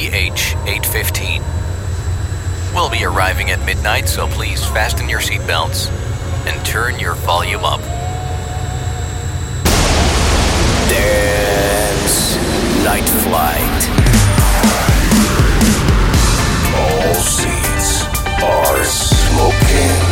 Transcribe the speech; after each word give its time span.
DH 0.00 0.56
815. 0.64 1.42
We'll 2.74 2.88
be 2.88 3.04
arriving 3.04 3.50
at 3.50 3.62
midnight, 3.66 4.08
so 4.08 4.26
please 4.28 4.64
fasten 4.64 5.10
your 5.10 5.20
seatbelts 5.20 5.90
and 6.46 6.64
turn 6.64 6.98
your 6.98 7.12
volume 7.16 7.64
up. 7.64 7.82
Dance 10.88 12.36
Night 12.82 13.10
Flight. 13.26 13.80
All 16.74 17.14
seats 17.14 18.04
are 18.42 18.84
smoking. 18.84 20.09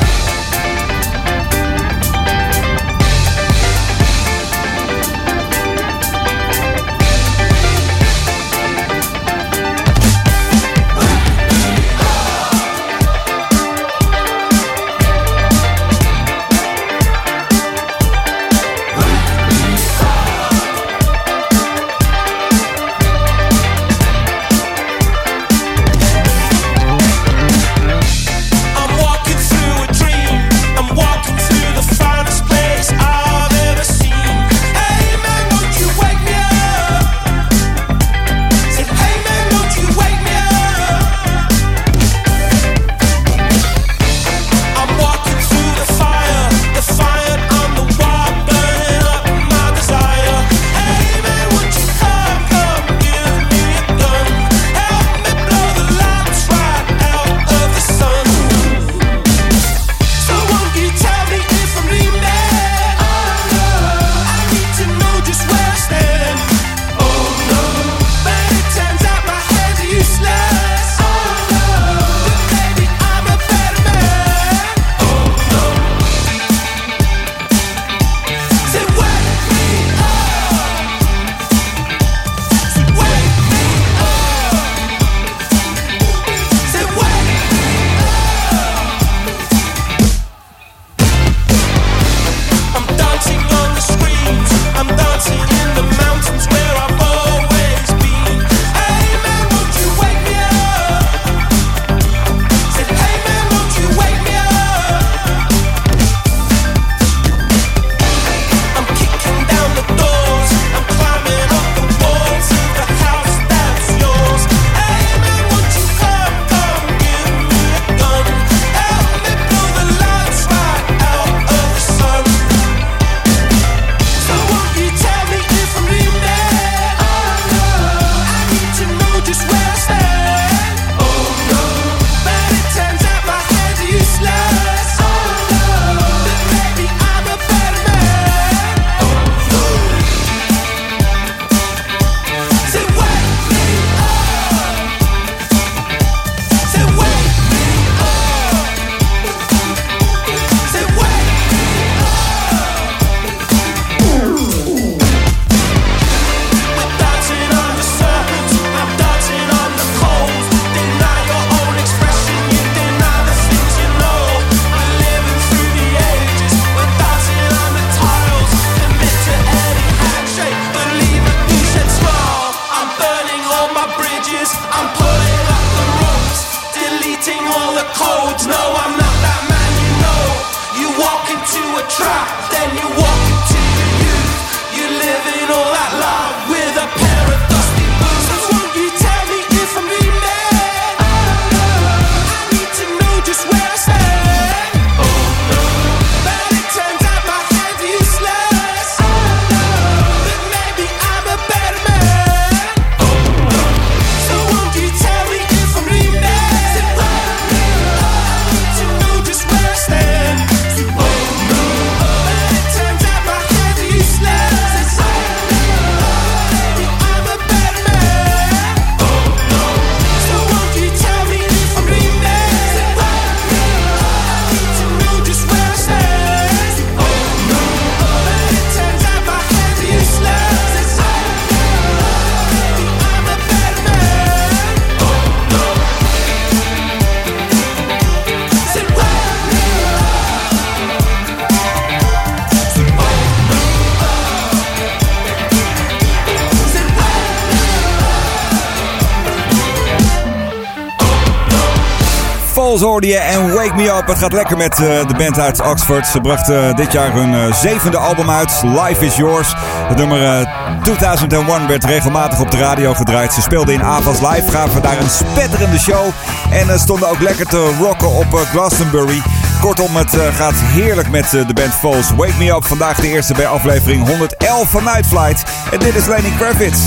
En 252.78 253.54
Wake 253.54 253.74
Me 253.74 253.88
Up. 253.88 254.06
Het 254.06 254.18
gaat 254.18 254.32
lekker 254.32 254.56
met 254.56 254.78
uh, 254.78 255.06
de 255.06 255.14
band 255.16 255.38
uit 255.38 255.60
Oxford. 255.60 256.06
Ze 256.06 256.20
brachten 256.20 256.68
uh, 256.68 256.74
dit 256.74 256.92
jaar 256.92 257.12
hun 257.12 257.32
uh, 257.32 257.52
zevende 257.52 257.96
album 257.96 258.30
uit, 258.30 258.62
Life 258.62 259.04
Is 259.04 259.16
Yours. 259.16 259.54
Het 259.88 259.96
nummer 259.96 260.48
2001 260.82 261.68
werd 261.68 261.84
regelmatig 261.84 262.40
op 262.40 262.50
de 262.50 262.56
radio 262.56 262.94
gedraaid. 262.94 263.32
Ze 263.32 263.40
speelden 263.40 263.74
in 263.74 263.82
Avas 263.82 264.20
Live, 264.20 264.50
gaven 264.50 264.82
daar 264.82 264.98
een 265.00 265.10
spetterende 265.10 265.78
show. 265.78 266.06
En 266.50 266.78
stonden 266.78 267.08
ook 267.08 267.20
lekker 267.20 267.46
te 267.46 267.74
rocken 267.80 268.08
op 268.08 268.34
Glastonbury. 268.34 269.22
Kortom, 269.60 269.96
het 269.96 270.16
gaat 270.34 270.54
heerlijk 270.56 271.10
met 271.10 271.30
de 271.30 271.54
band 271.54 271.74
Falls. 271.74 272.10
Wake 272.16 272.38
Me 272.38 272.50
Up, 272.50 272.64
vandaag 272.64 273.00
de 273.00 273.08
eerste 273.08 273.34
bij 273.34 273.46
aflevering 273.46 274.06
111 274.06 274.70
van 274.70 274.84
Night 274.84 275.06
Flight. 275.06 275.42
En 275.72 275.78
dit 275.78 275.94
is 275.94 276.06
Lenny 276.06 276.32
Kravitz. 276.38 276.80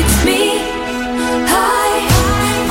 It's 0.00 0.16
me. 0.24 0.64
Hi. 1.52 2.08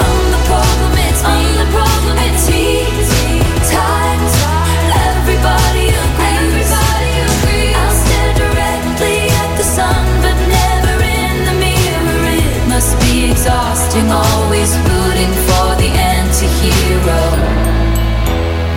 I'm 0.02 0.22
the 0.34 0.42
problem. 0.50 0.98
It's 0.98 1.22
me. 1.30 1.38
the 1.62 1.70
problem. 1.78 2.18
It's 2.26 2.46
he. 2.50 2.90
Times. 3.70 4.34
Everybody 5.14 5.94
agrees. 5.94 6.74
Everybody 6.74 7.14
agrees. 7.30 7.78
I'll 7.86 7.98
stare 8.02 8.34
directly 8.42 9.30
at 9.30 9.52
the 9.62 9.68
sun, 9.78 10.06
but 10.26 10.38
never 10.50 10.96
in 11.06 11.38
the 11.46 11.56
mirror. 11.62 12.34
It 12.34 12.66
must 12.66 12.98
be 13.06 13.30
exhausting, 13.30 14.10
always 14.10 14.74
rooting 14.90 15.34
for 15.46 15.68
the 15.78 15.90
anti-hero. 16.18 17.22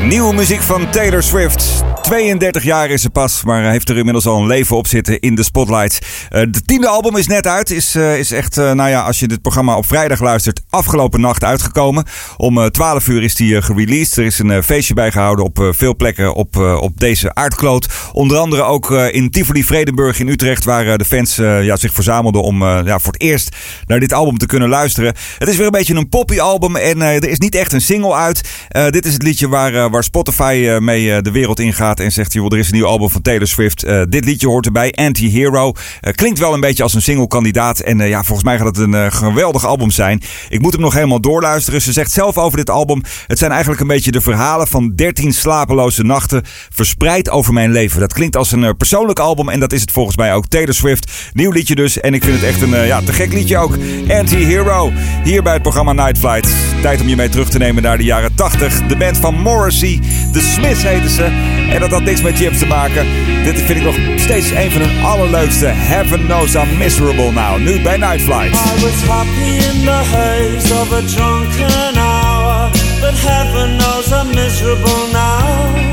Nieuwe 0.04 0.32
muziek 0.32 0.62
van 0.62 0.90
Taylor 0.90 1.22
Swift. 1.22 1.79
32 2.10 2.62
jaar 2.62 2.90
is 2.90 3.02
ze 3.02 3.10
pas, 3.10 3.44
maar 3.44 3.70
heeft 3.70 3.88
er 3.88 3.96
inmiddels 3.96 4.26
al 4.26 4.40
een 4.40 4.46
leven 4.46 4.76
op 4.76 4.86
zitten 4.86 5.20
in 5.20 5.34
de 5.34 5.42
spotlight. 5.42 5.98
Uh, 6.30 6.40
de 6.50 6.62
tiende 6.64 6.88
album 6.88 7.16
is 7.16 7.26
net 7.26 7.46
uit. 7.46 7.70
Is, 7.70 7.96
uh, 7.96 8.18
is 8.18 8.32
echt, 8.32 8.58
uh, 8.58 8.72
nou 8.72 8.90
ja, 8.90 9.02
als 9.02 9.20
je 9.20 9.28
dit 9.28 9.42
programma 9.42 9.76
op 9.76 9.86
vrijdag 9.86 10.20
luistert, 10.20 10.60
afgelopen 10.70 11.20
nacht 11.20 11.44
uitgekomen. 11.44 12.04
Om 12.36 12.70
12 12.70 13.08
uur 13.08 13.22
is 13.22 13.34
die 13.34 13.62
gereleased. 13.62 14.16
Er 14.16 14.24
is 14.24 14.38
een 14.38 14.62
feestje 14.62 14.94
bijgehouden 14.94 15.44
op 15.44 15.68
veel 15.70 15.96
plekken 15.96 16.34
op, 16.34 16.56
op 16.56 17.00
deze 17.00 17.34
aardkloot. 17.34 17.88
Onder 18.12 18.38
andere 18.38 18.62
ook 18.62 18.90
in 18.90 19.30
Tivoli 19.30 19.64
Vredenburg 19.64 20.20
in 20.20 20.28
Utrecht, 20.28 20.64
waar 20.64 20.98
de 20.98 21.04
fans 21.04 21.36
ja, 21.36 21.76
zich 21.76 21.92
verzamelden 21.92 22.42
om 22.42 22.62
ja, 22.64 22.98
voor 22.98 23.12
het 23.12 23.22
eerst 23.22 23.56
naar 23.86 24.00
dit 24.00 24.12
album 24.12 24.38
te 24.38 24.46
kunnen 24.46 24.68
luisteren. 24.68 25.14
Het 25.38 25.48
is 25.48 25.56
weer 25.56 25.66
een 25.66 25.72
beetje 25.72 25.94
een 25.94 26.08
poppy 26.08 26.40
album 26.40 26.76
en 26.76 27.02
er 27.02 27.28
is 27.28 27.38
niet 27.38 27.54
echt 27.54 27.72
een 27.72 27.80
single 27.80 28.14
uit. 28.14 28.48
dit 28.90 29.06
is 29.06 29.12
het 29.12 29.22
liedje 29.22 29.48
waar, 29.48 29.90
waar 29.90 30.04
Spotify 30.04 30.78
mee 30.80 31.22
de 31.22 31.30
wereld 31.30 31.60
ingaat 31.60 32.00
en 32.00 32.12
zegt: 32.12 32.33
joh, 32.33 32.52
er 32.52 32.59
is 32.59 32.66
een 32.66 32.75
nieuw 32.75 32.87
album 32.87 33.11
van 33.11 33.23
Taylor 33.23 33.47
Swift. 33.47 33.85
Uh, 33.85 34.02
dit 34.09 34.25
liedje 34.25 34.47
hoort 34.47 34.66
erbij, 34.66 34.92
Anti-Hero. 34.92 35.66
Uh, 35.66 36.12
klinkt 36.12 36.38
wel 36.38 36.54
een 36.54 36.61
beetje 36.61 36.83
als 36.83 36.95
een 36.95 37.02
single-kandidaat. 37.02 37.80
En 37.80 37.99
uh, 37.99 38.09
ja, 38.09 38.23
volgens 38.23 38.47
mij 38.47 38.59
gaat 38.59 38.66
het 38.66 38.78
een 38.78 39.12
geweldig 39.12 39.66
album 39.66 39.90
zijn. 39.90 40.23
Ik 40.49 40.61
moet 40.61 40.73
hem 40.73 40.80
nog 40.80 40.95
helemaal 40.95 41.21
doorluisteren. 41.21 41.83
Ze 41.83 41.92
zegt 41.92 42.12
zelf 42.12 42.38
over 42.38 42.59
dit 42.59 42.71
album: 42.71 43.02
Het 43.26 43.38
zijn 43.38 43.50
eigenlijk 43.50 43.80
een 43.80 43.87
beetje 43.87 44.11
de 44.11 44.21
verhalen 44.21 44.69
van 44.69 44.92
13 44.95 45.33
slapeloze 45.33 46.02
nachten. 46.02 46.42
verspreid 46.71 47.30
over 47.30 47.52
mijn 47.52 47.73
leven. 47.73 48.00
Dat 48.00 48.12
klinkt 48.12 48.37
als 48.37 48.52
een 48.52 48.76
persoonlijk 48.76 49.19
album. 49.19 49.49
En 49.49 49.61
dat 49.61 49.73
is 49.73 49.80
het 49.80 49.92
volgens 49.92 50.16
mij 50.16 50.35
ook. 50.35 50.47
Taylor 50.47 50.75
Swift, 50.75 51.12
nieuw 51.33 51.50
liedje 51.50 51.75
dus. 51.75 52.00
En 52.00 52.14
ik 52.14 52.25
vind 52.25 52.40
het 52.40 52.45
echt 52.45 52.62
een 52.62 52.87
ja, 52.87 53.00
te 53.02 53.12
gek 53.12 53.33
liedje 53.33 53.59
ook. 53.59 53.76
Anti-Hero. 54.09 54.92
Hier 55.25 55.42
bij 55.42 55.52
het 55.52 55.62
programma 55.62 55.92
Night 55.92 56.19
Flight. 56.19 56.49
Tijd 56.83 57.00
om 57.00 57.09
je 57.09 57.16
mee 57.16 57.28
terug 57.28 57.49
te 57.49 57.59
nemen 57.59 57.83
naar 57.83 57.97
de 57.97 58.04
jaren 58.04 58.35
80. 58.35 58.87
De 58.87 58.97
band 58.97 59.16
van 59.16 59.35
Morrissey. 59.35 60.00
The 60.33 60.40
Smiths 60.40 60.83
heten 60.83 61.11
ze. 61.11 61.25
En 61.71 61.80
dat 61.80 61.89
had 61.90 62.02
niks 62.02 62.23
met 62.23 62.37
chips 62.37 62.59
te 62.59 62.66
maken. 62.66 63.06
Dit 63.44 63.62
vind 63.62 63.78
ik 63.78 63.82
nog 63.82 63.97
steeds 64.16 64.50
een 64.50 64.70
van 64.70 64.80
hun 64.80 65.04
allerleukste. 65.04 65.66
Heaven 65.66 66.26
knows 66.26 66.54
I'm 66.54 66.78
miserable 66.78 67.32
now. 67.32 67.59
Nu 67.59 67.80
bij 67.80 67.97
Night. 67.97 68.20
I 68.20 68.26
was 68.26 69.02
happy 69.06 69.52
in 69.68 69.85
the 69.85 70.00
haze 70.12 70.75
of 70.80 70.92
a 70.92 71.00
drunken 71.00 71.97
hour. 71.97 72.70
But 73.00 73.14
heaven 73.14 73.76
knows 73.76 74.06
I'm 74.12 74.28
miserable 74.35 75.06
now. 75.12 75.88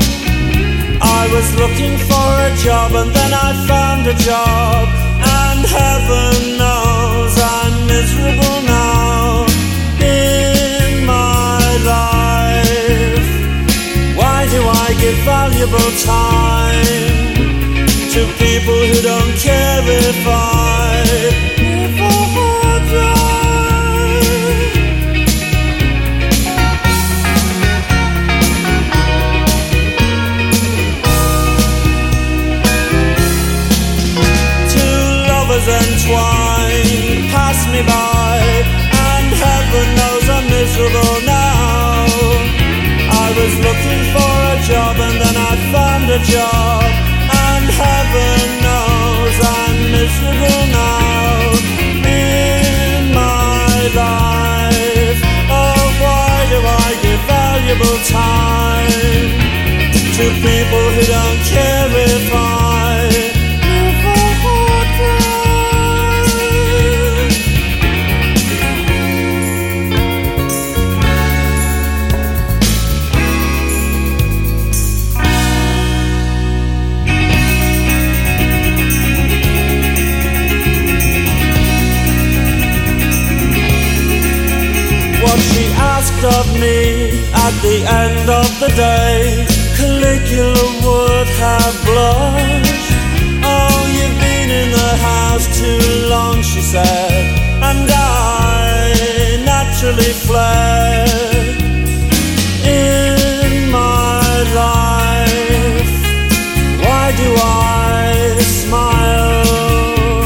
I 1.00 1.28
was 1.34 1.54
looking 1.54 1.98
for 1.98 2.28
a 2.48 2.52
job 2.64 2.94
and 2.94 3.12
then 3.14 3.32
I 3.32 3.48
found 3.66 4.06
a 4.06 4.14
job. 4.14 4.88
And 5.20 5.60
heaven 5.66 6.27
valuable 15.68 15.92
time 15.98 17.34
to 18.12 18.26
people 18.38 18.74
who 18.74 19.02
don't 19.02 19.36
care 19.38 19.82
if 19.84 20.26
I 20.26 21.04
I 22.00 22.78
die? 22.92 23.28
Two 34.72 35.04
lovers 35.28 35.68
entwined 35.68 37.30
pass 37.30 37.58
me 37.72 37.80
by, 37.82 38.38
and 39.10 39.34
heaven 39.34 39.88
knows 39.96 40.28
I'm 40.28 40.44
miserable 40.48 41.20
now. 41.26 42.06
I 43.10 43.30
was 43.36 43.52
looking 43.66 44.02
for 44.14 44.32
a 44.52 44.56
job 44.68 44.97
a 46.10 46.18
job. 46.24 46.84
And 47.50 47.66
heaven 47.68 48.44
knows 48.64 49.36
I'm 49.44 49.78
miserable 49.92 50.64
now 50.72 51.52
in 52.08 53.12
my 53.12 53.76
life. 53.94 55.20
Oh, 55.52 55.84
why 56.02 56.32
do 56.52 56.58
I 56.64 56.88
give 57.04 57.20
valuable 57.28 57.98
time 58.08 59.28
to 60.16 60.24
people 60.46 60.84
who 60.94 61.02
don't 61.12 61.40
care 61.44 61.90
if 61.92 62.34
I 62.34 63.37
asked 86.18 86.38
of 86.38 86.60
me 86.60 87.10
at 87.32 87.54
the 87.62 87.84
end 87.86 88.30
of 88.30 88.48
the 88.60 88.68
day. 88.74 89.46
Caligula 89.76 90.66
would 90.84 91.28
have 91.28 91.74
blushed. 91.84 92.92
Oh, 93.44 93.80
you've 93.96 94.18
been 94.20 94.50
in 94.50 94.70
the 94.70 94.96
house 94.96 95.46
too 95.58 96.08
long, 96.08 96.42
she 96.42 96.60
said, 96.60 97.24
and 97.62 97.88
I 97.90 99.42
naturally 99.44 100.12
fled. 100.26 101.56
In 102.64 103.70
my 103.70 104.22
life, 104.54 105.94
why 106.84 107.12
do 107.16 107.28
I 107.36 108.36
smile 108.40 110.24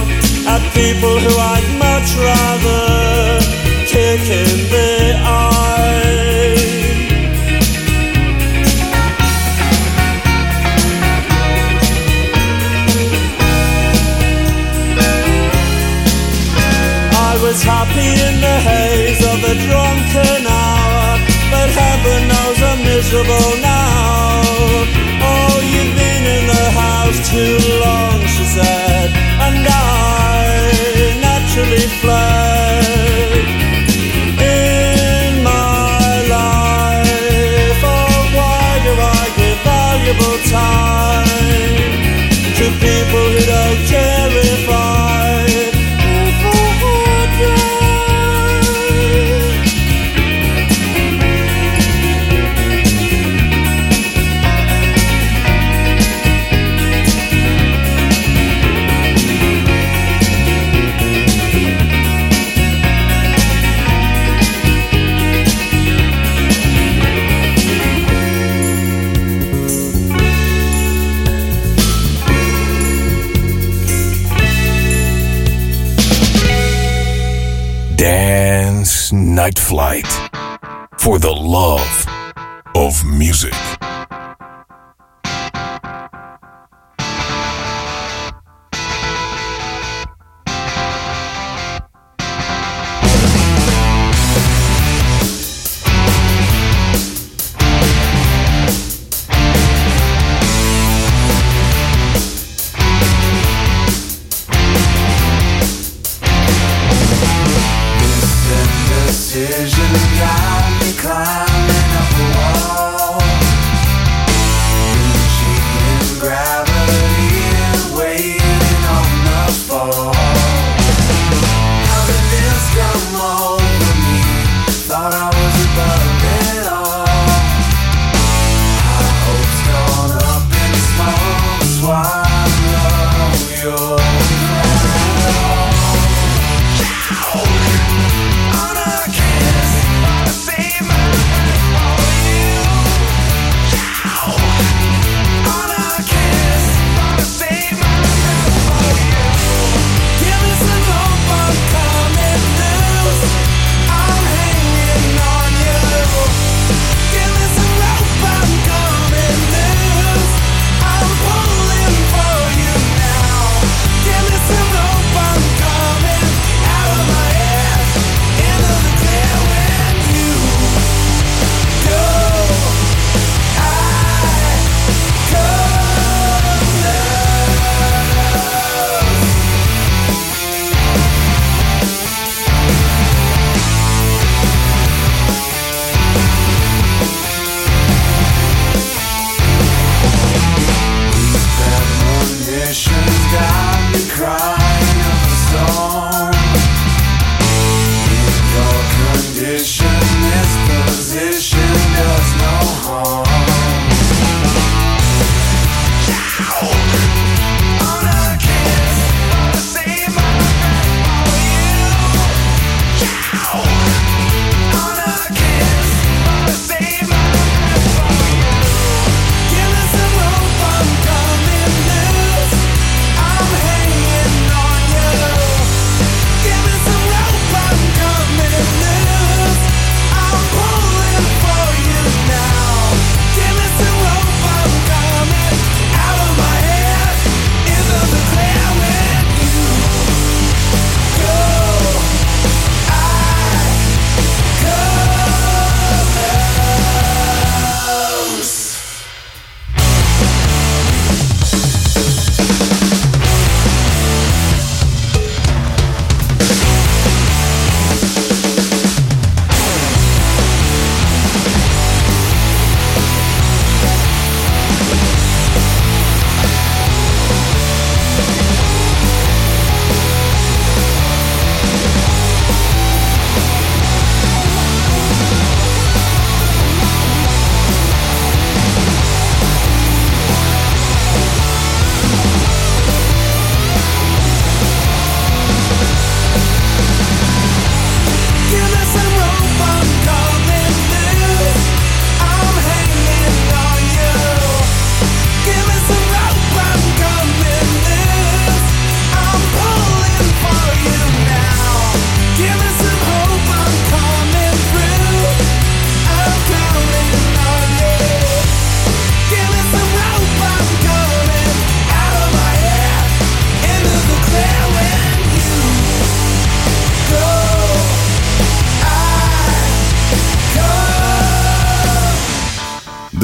at 0.49 0.63
people 0.75 1.19
who 1.19 1.35
I'd 1.55 1.69
much 1.79 2.17
rather 2.17 3.41
kick 3.87 4.21
in 4.31 4.71
the 4.71 5.23
eye? 5.25 5.52
Miserable 23.03 23.57
now. 23.61 24.43
Oh, 25.27 25.55
you've 25.73 25.95
been 26.03 26.25
in 26.37 26.47
the 26.47 26.67
house 26.83 27.19
too 27.31 27.59
long, 27.83 28.21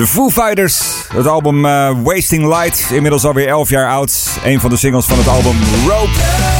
Foo 0.08 0.30
Fighters. 0.30 1.06
Het 1.12 1.26
album 1.26 1.66
eh, 1.66 1.90
Wasting 2.02 2.46
Light. 2.46 2.90
Inmiddels 2.92 3.24
alweer 3.24 3.48
11 3.48 3.68
jaar 3.68 3.90
oud. 3.90 4.38
Een 4.44 4.60
van 4.60 4.70
de 4.70 4.76
singles 4.76 5.06
van 5.06 5.18
het 5.18 5.28
album 5.28 5.56
Rope. 5.86 6.57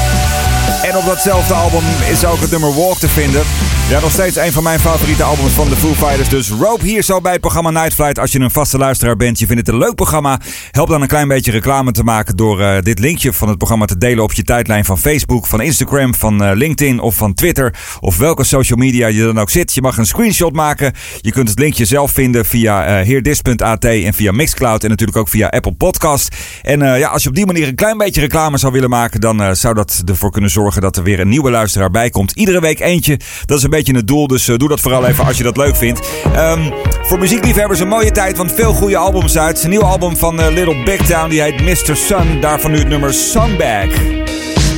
En 0.89 0.97
op 0.97 1.05
datzelfde 1.05 1.55
album 1.55 1.83
is 2.11 2.25
ook 2.25 2.41
het 2.41 2.51
nummer 2.51 2.75
Walk 2.75 2.99
te 2.99 3.09
vinden. 3.09 3.43
Ja, 3.89 4.01
nog 4.01 4.11
steeds 4.11 4.37
een 4.37 4.53
van 4.53 4.63
mijn 4.63 4.81
favoriete 4.81 5.23
albums 5.23 5.53
van 5.53 5.69
de 5.69 5.77
Foo 5.77 5.93
Fighters. 5.93 6.29
Dus 6.29 6.49
Rope 6.49 6.85
hier 6.85 7.03
zo 7.03 7.21
bij 7.21 7.33
het 7.33 7.41
programma 7.41 7.71
Night 7.71 7.95
Flight. 7.95 8.19
Als 8.19 8.33
je 8.33 8.41
een 8.41 8.51
vaste 8.51 8.79
luisteraar 8.79 9.17
bent, 9.17 9.39
je 9.39 9.47
vindt 9.47 9.67
het 9.67 9.75
een 9.75 9.81
leuk 9.81 9.95
programma. 9.95 10.41
Help 10.71 10.89
dan 10.89 11.03
een 11.03 11.09
klein 11.09 11.29
beetje 11.29 11.51
reclame 11.51 11.93
te 11.93 12.05
maken 12.05 12.37
door 12.37 12.61
eh, 12.61 12.83
dit 12.83 12.99
linkje 12.99 13.33
van 13.33 13.49
het 13.49 13.57
programma 13.57 13.85
te 13.85 13.99
delen 13.99 14.25
op 14.25 14.33
je 14.33 14.43
tijdlijn 14.43 14.85
van 14.85 14.99
Facebook, 14.99 15.47
van 15.47 15.61
Instagram, 15.61 16.15
van 16.15 16.45
eh, 16.45 16.57
LinkedIn 16.57 17.01
of 17.01 17.15
van 17.17 17.35
Twitter. 17.35 17.75
Of 18.01 18.19
welke 18.19 18.45
social 18.45 18.79
media 18.79 19.07
je 19.07 19.23
dan 19.23 19.39
ook 19.39 19.51
zit. 19.51 19.75
Je 19.75 19.83
mag 19.83 19.99
een 19.99 20.07
screenshot 20.07 20.53
maken. 20.53 20.93
Je 21.21 21.33
kunt 21.33 21.49
het 21.49 21.59
linkje 21.59 21.85
zelf 21.85 22.11
vinden 22.11 22.45
via 22.45 22.85
eh 22.85 23.07
heerdis.at 23.07 23.85
en 23.85 24.15
via 24.15 24.33
Mixcloud 24.33 24.83
en 24.83 24.89
natuurlijk 24.89 25.19
ook 25.19 25.29
via 25.29 25.49
Apple 25.49 25.75
Podcast. 25.75 26.37
En 26.63 26.81
ja, 26.81 27.09
als 27.09 27.23
je 27.23 27.29
op 27.29 27.35
die 27.35 27.47
manier 27.47 27.69
een 27.69 27.75
klein 27.75 27.99
beetje 27.99 28.21
reclame 28.21 28.59
zou 28.59 28.73
willen 28.73 28.91
maken, 28.91 29.21
dan 29.21 29.57
zou 29.57 29.75
dat 29.75 30.03
ervoor 30.07 30.31
kunnen 30.31 30.51
zorgen 30.51 30.78
dat 30.81 30.97
er 30.97 31.03
weer 31.03 31.21
een 31.21 31.29
nieuwe 31.29 31.51
luisteraar 31.51 31.91
bij 31.91 32.11
komt. 32.11 32.33
Iedere 32.33 32.61
week 32.61 32.81
eentje. 32.81 33.19
Dat 33.45 33.59
is 33.59 33.65
een 33.65 33.71
beetje 33.71 33.95
het 33.95 34.07
doel. 34.07 34.27
Dus 34.27 34.49
eh, 34.49 34.57
doe 34.57 34.69
dat 34.69 34.81
vooral 34.81 35.07
even 35.07 35.25
als 35.25 35.37
je 35.37 35.43
dat 35.43 35.57
leuk 35.57 35.77
vindt. 35.77 36.01
Um, 36.37 36.73
voor 37.03 37.19
muziekliefhebbers 37.19 37.81
een 37.81 37.89
mooie 37.89 38.11
tijd, 38.11 38.37
want 38.37 38.53
veel 38.53 38.73
goede 38.73 38.97
albums 38.97 39.39
uit. 39.39 39.63
Een 39.63 39.71
nieuw 39.71 39.85
album 39.85 40.17
van 40.17 40.41
uh, 40.41 40.47
Little 40.49 40.83
Big 40.85 41.07
Town, 41.07 41.31
die 41.31 41.41
heet 41.41 41.61
Mr. 41.61 41.97
Sun. 41.97 42.41
Daarvan 42.41 42.71
nu 42.71 42.79
het 42.79 42.89
nummer 42.89 43.15
Sunbag. 43.15 43.87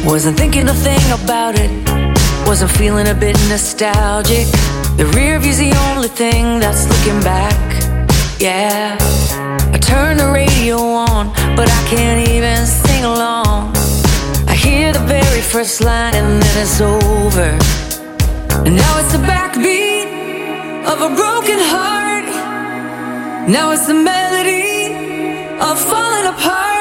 Wasn't 0.04 0.36
thinking 0.36 0.68
a 0.68 0.74
thing 0.82 1.12
about 1.22 1.58
it. 1.58 1.70
Wasn't 2.44 2.70
feeling 2.70 3.08
a 3.08 3.14
bit 3.14 3.38
nostalgic. 3.48 4.46
The 4.96 5.04
rearview's 5.04 5.56
the 5.56 5.72
only 5.90 6.08
thing 6.08 6.60
that's 6.60 6.86
looking 6.88 7.22
back. 7.22 7.54
Yeah. 8.38 8.96
I 9.72 9.78
turn 9.78 10.16
the 10.16 10.30
radio 10.32 10.76
on, 10.78 11.32
but 11.54 11.68
I 11.68 11.88
can't 11.88 12.28
even 12.28 12.66
sing 12.66 13.04
along. 13.04 13.79
hear 14.62 14.92
the 14.92 15.04
very 15.16 15.40
first 15.40 15.80
line 15.80 16.14
and 16.14 16.42
then 16.42 16.56
it's 16.64 16.80
over. 16.80 17.50
And 18.66 18.76
now 18.76 18.92
it's 19.00 19.12
the 19.12 19.24
backbeat 19.32 20.08
of 20.92 20.98
a 21.08 21.10
broken 21.22 21.60
heart. 21.74 22.28
Now 23.48 23.72
it's 23.72 23.86
the 23.86 23.94
melody 23.94 24.92
of 25.68 25.78
falling 25.90 26.26
apart. 26.26 26.79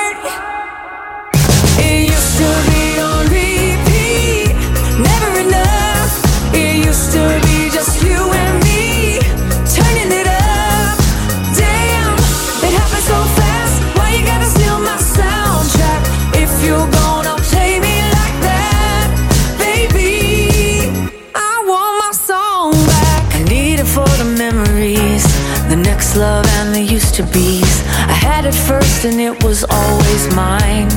to 27.19 27.33
bees. 27.33 27.83
I 28.07 28.15
had 28.27 28.45
it 28.45 28.53
first 28.53 29.03
and 29.03 29.19
it 29.19 29.43
was 29.43 29.65
always 29.69 30.33
mine. 30.35 30.89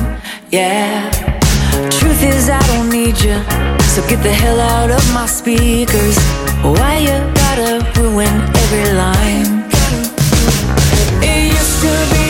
Yeah. 0.51 1.11
Truth 1.99 2.23
is, 2.23 2.49
I 2.49 2.61
don't 2.71 2.89
need 2.89 3.19
you. 3.19 3.37
So 3.93 3.99
get 4.07 4.23
the 4.23 4.31
hell 4.31 4.59
out 4.59 4.89
of 4.89 5.03
my 5.13 5.25
speakers. 5.25 6.17
Why 6.61 6.99
you 7.07 7.17
gotta 7.43 7.71
ruin 7.99 8.35
every 8.63 8.89
line? 9.03 9.69
It 11.21 11.51
used 11.51 11.81
to 11.83 12.15
be. 12.15 12.22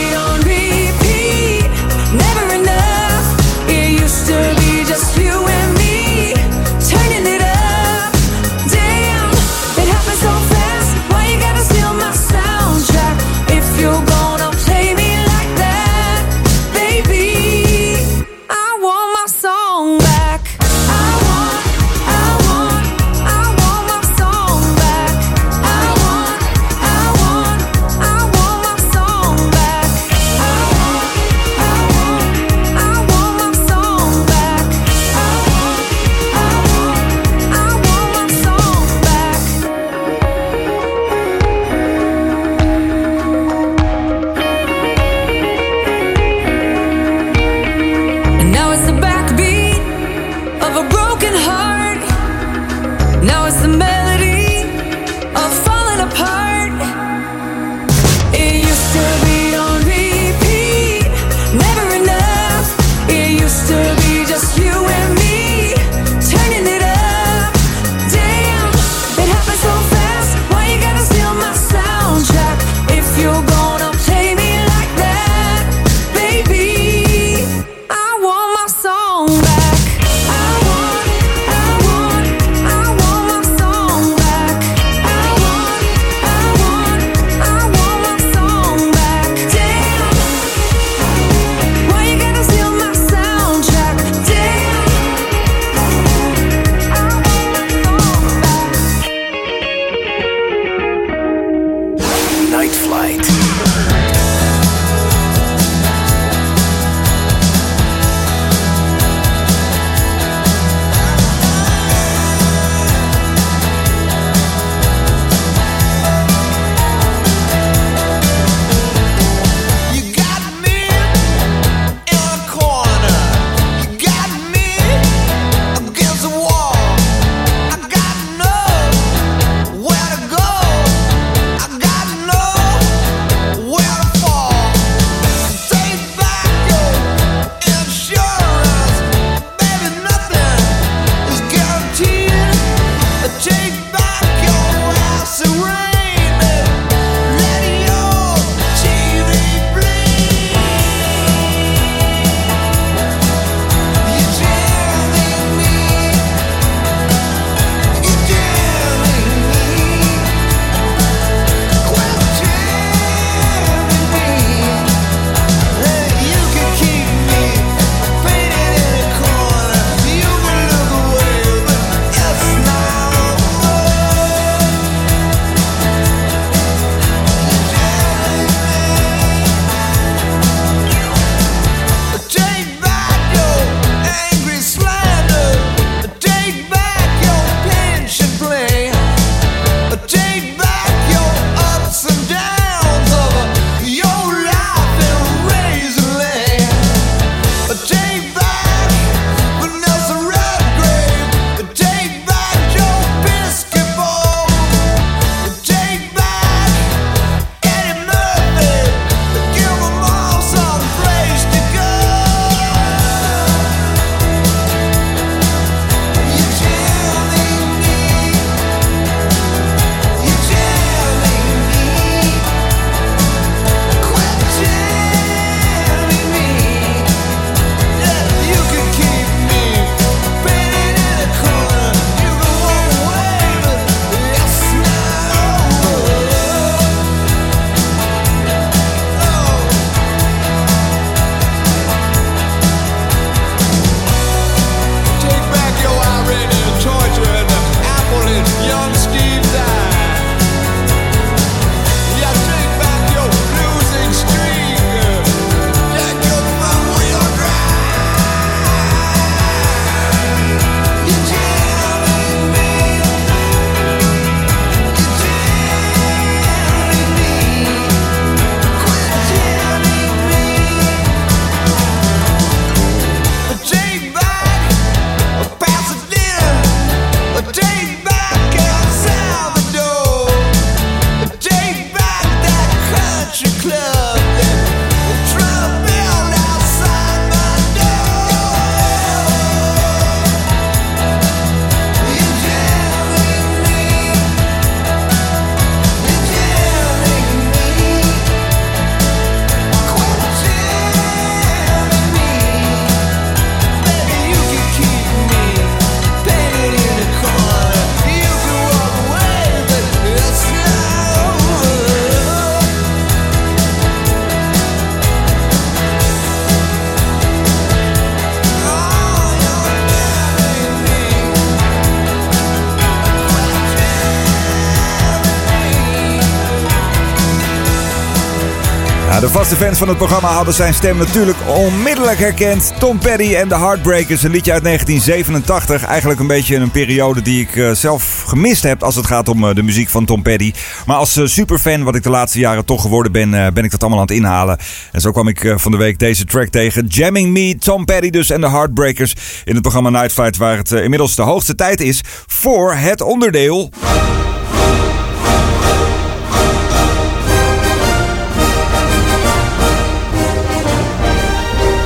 Van 329.78 329.88
het 329.88 329.96
programma 329.96 330.28
hadden 330.28 330.54
zijn 330.54 330.74
stem 330.74 330.96
natuurlijk 330.96 331.38
onmiddellijk 331.46 332.18
herkend. 332.18 332.72
Tom 332.78 332.98
Petty 332.98 333.34
en 333.34 333.48
de 333.48 333.54
Heartbreakers, 333.56 334.22
een 334.22 334.30
liedje 334.30 334.52
uit 334.52 334.62
1987. 334.62 335.84
Eigenlijk 335.84 336.20
een 336.20 336.26
beetje 336.26 336.56
een 336.56 336.70
periode 336.70 337.22
die 337.22 337.40
ik 337.40 337.56
eh, 337.56 337.70
zelf 337.70 338.22
gemist 338.26 338.62
heb 338.62 338.82
als 338.82 338.96
het 338.96 339.06
gaat 339.06 339.28
om 339.28 339.48
eh, 339.48 339.54
de 339.54 339.62
muziek 339.62 339.88
van 339.88 340.04
Tom 340.04 340.22
Petty. 340.22 340.52
Maar 340.86 340.96
als 340.96 341.16
eh, 341.16 341.26
superfan, 341.26 341.82
wat 341.82 341.94
ik 341.94 342.02
de 342.02 342.10
laatste 342.10 342.38
jaren 342.38 342.64
toch 342.64 342.82
geworden 342.82 343.12
ben, 343.12 343.30
ben 343.30 343.64
ik 343.64 343.70
dat 343.70 343.80
allemaal 343.80 344.00
aan 344.00 344.06
het 344.06 344.16
inhalen. 344.16 344.58
En 344.92 345.00
zo 345.00 345.10
kwam 345.10 345.28
ik 345.28 345.54
van 345.56 345.70
de 345.70 345.78
week 345.78 345.98
deze 345.98 346.24
track 346.24 346.48
tegen. 346.48 346.86
Jamming 346.86 347.32
Me, 347.32 347.56
Tom 347.58 347.84
Petty 347.84 348.10
dus 348.10 348.30
en 348.30 348.40
de 348.40 348.50
Heartbreakers 348.50 349.14
in 349.44 349.52
het 349.52 349.62
programma 349.62 349.90
Night 349.90 350.12
Flight, 350.12 350.36
waar 350.36 350.56
het 350.56 350.70
inmiddels 350.70 351.14
de 351.14 351.22
hoogste 351.22 351.54
tijd 351.54 351.80
is 351.80 352.00
voor 352.26 352.74
het 352.74 353.00
onderdeel... 353.00 353.70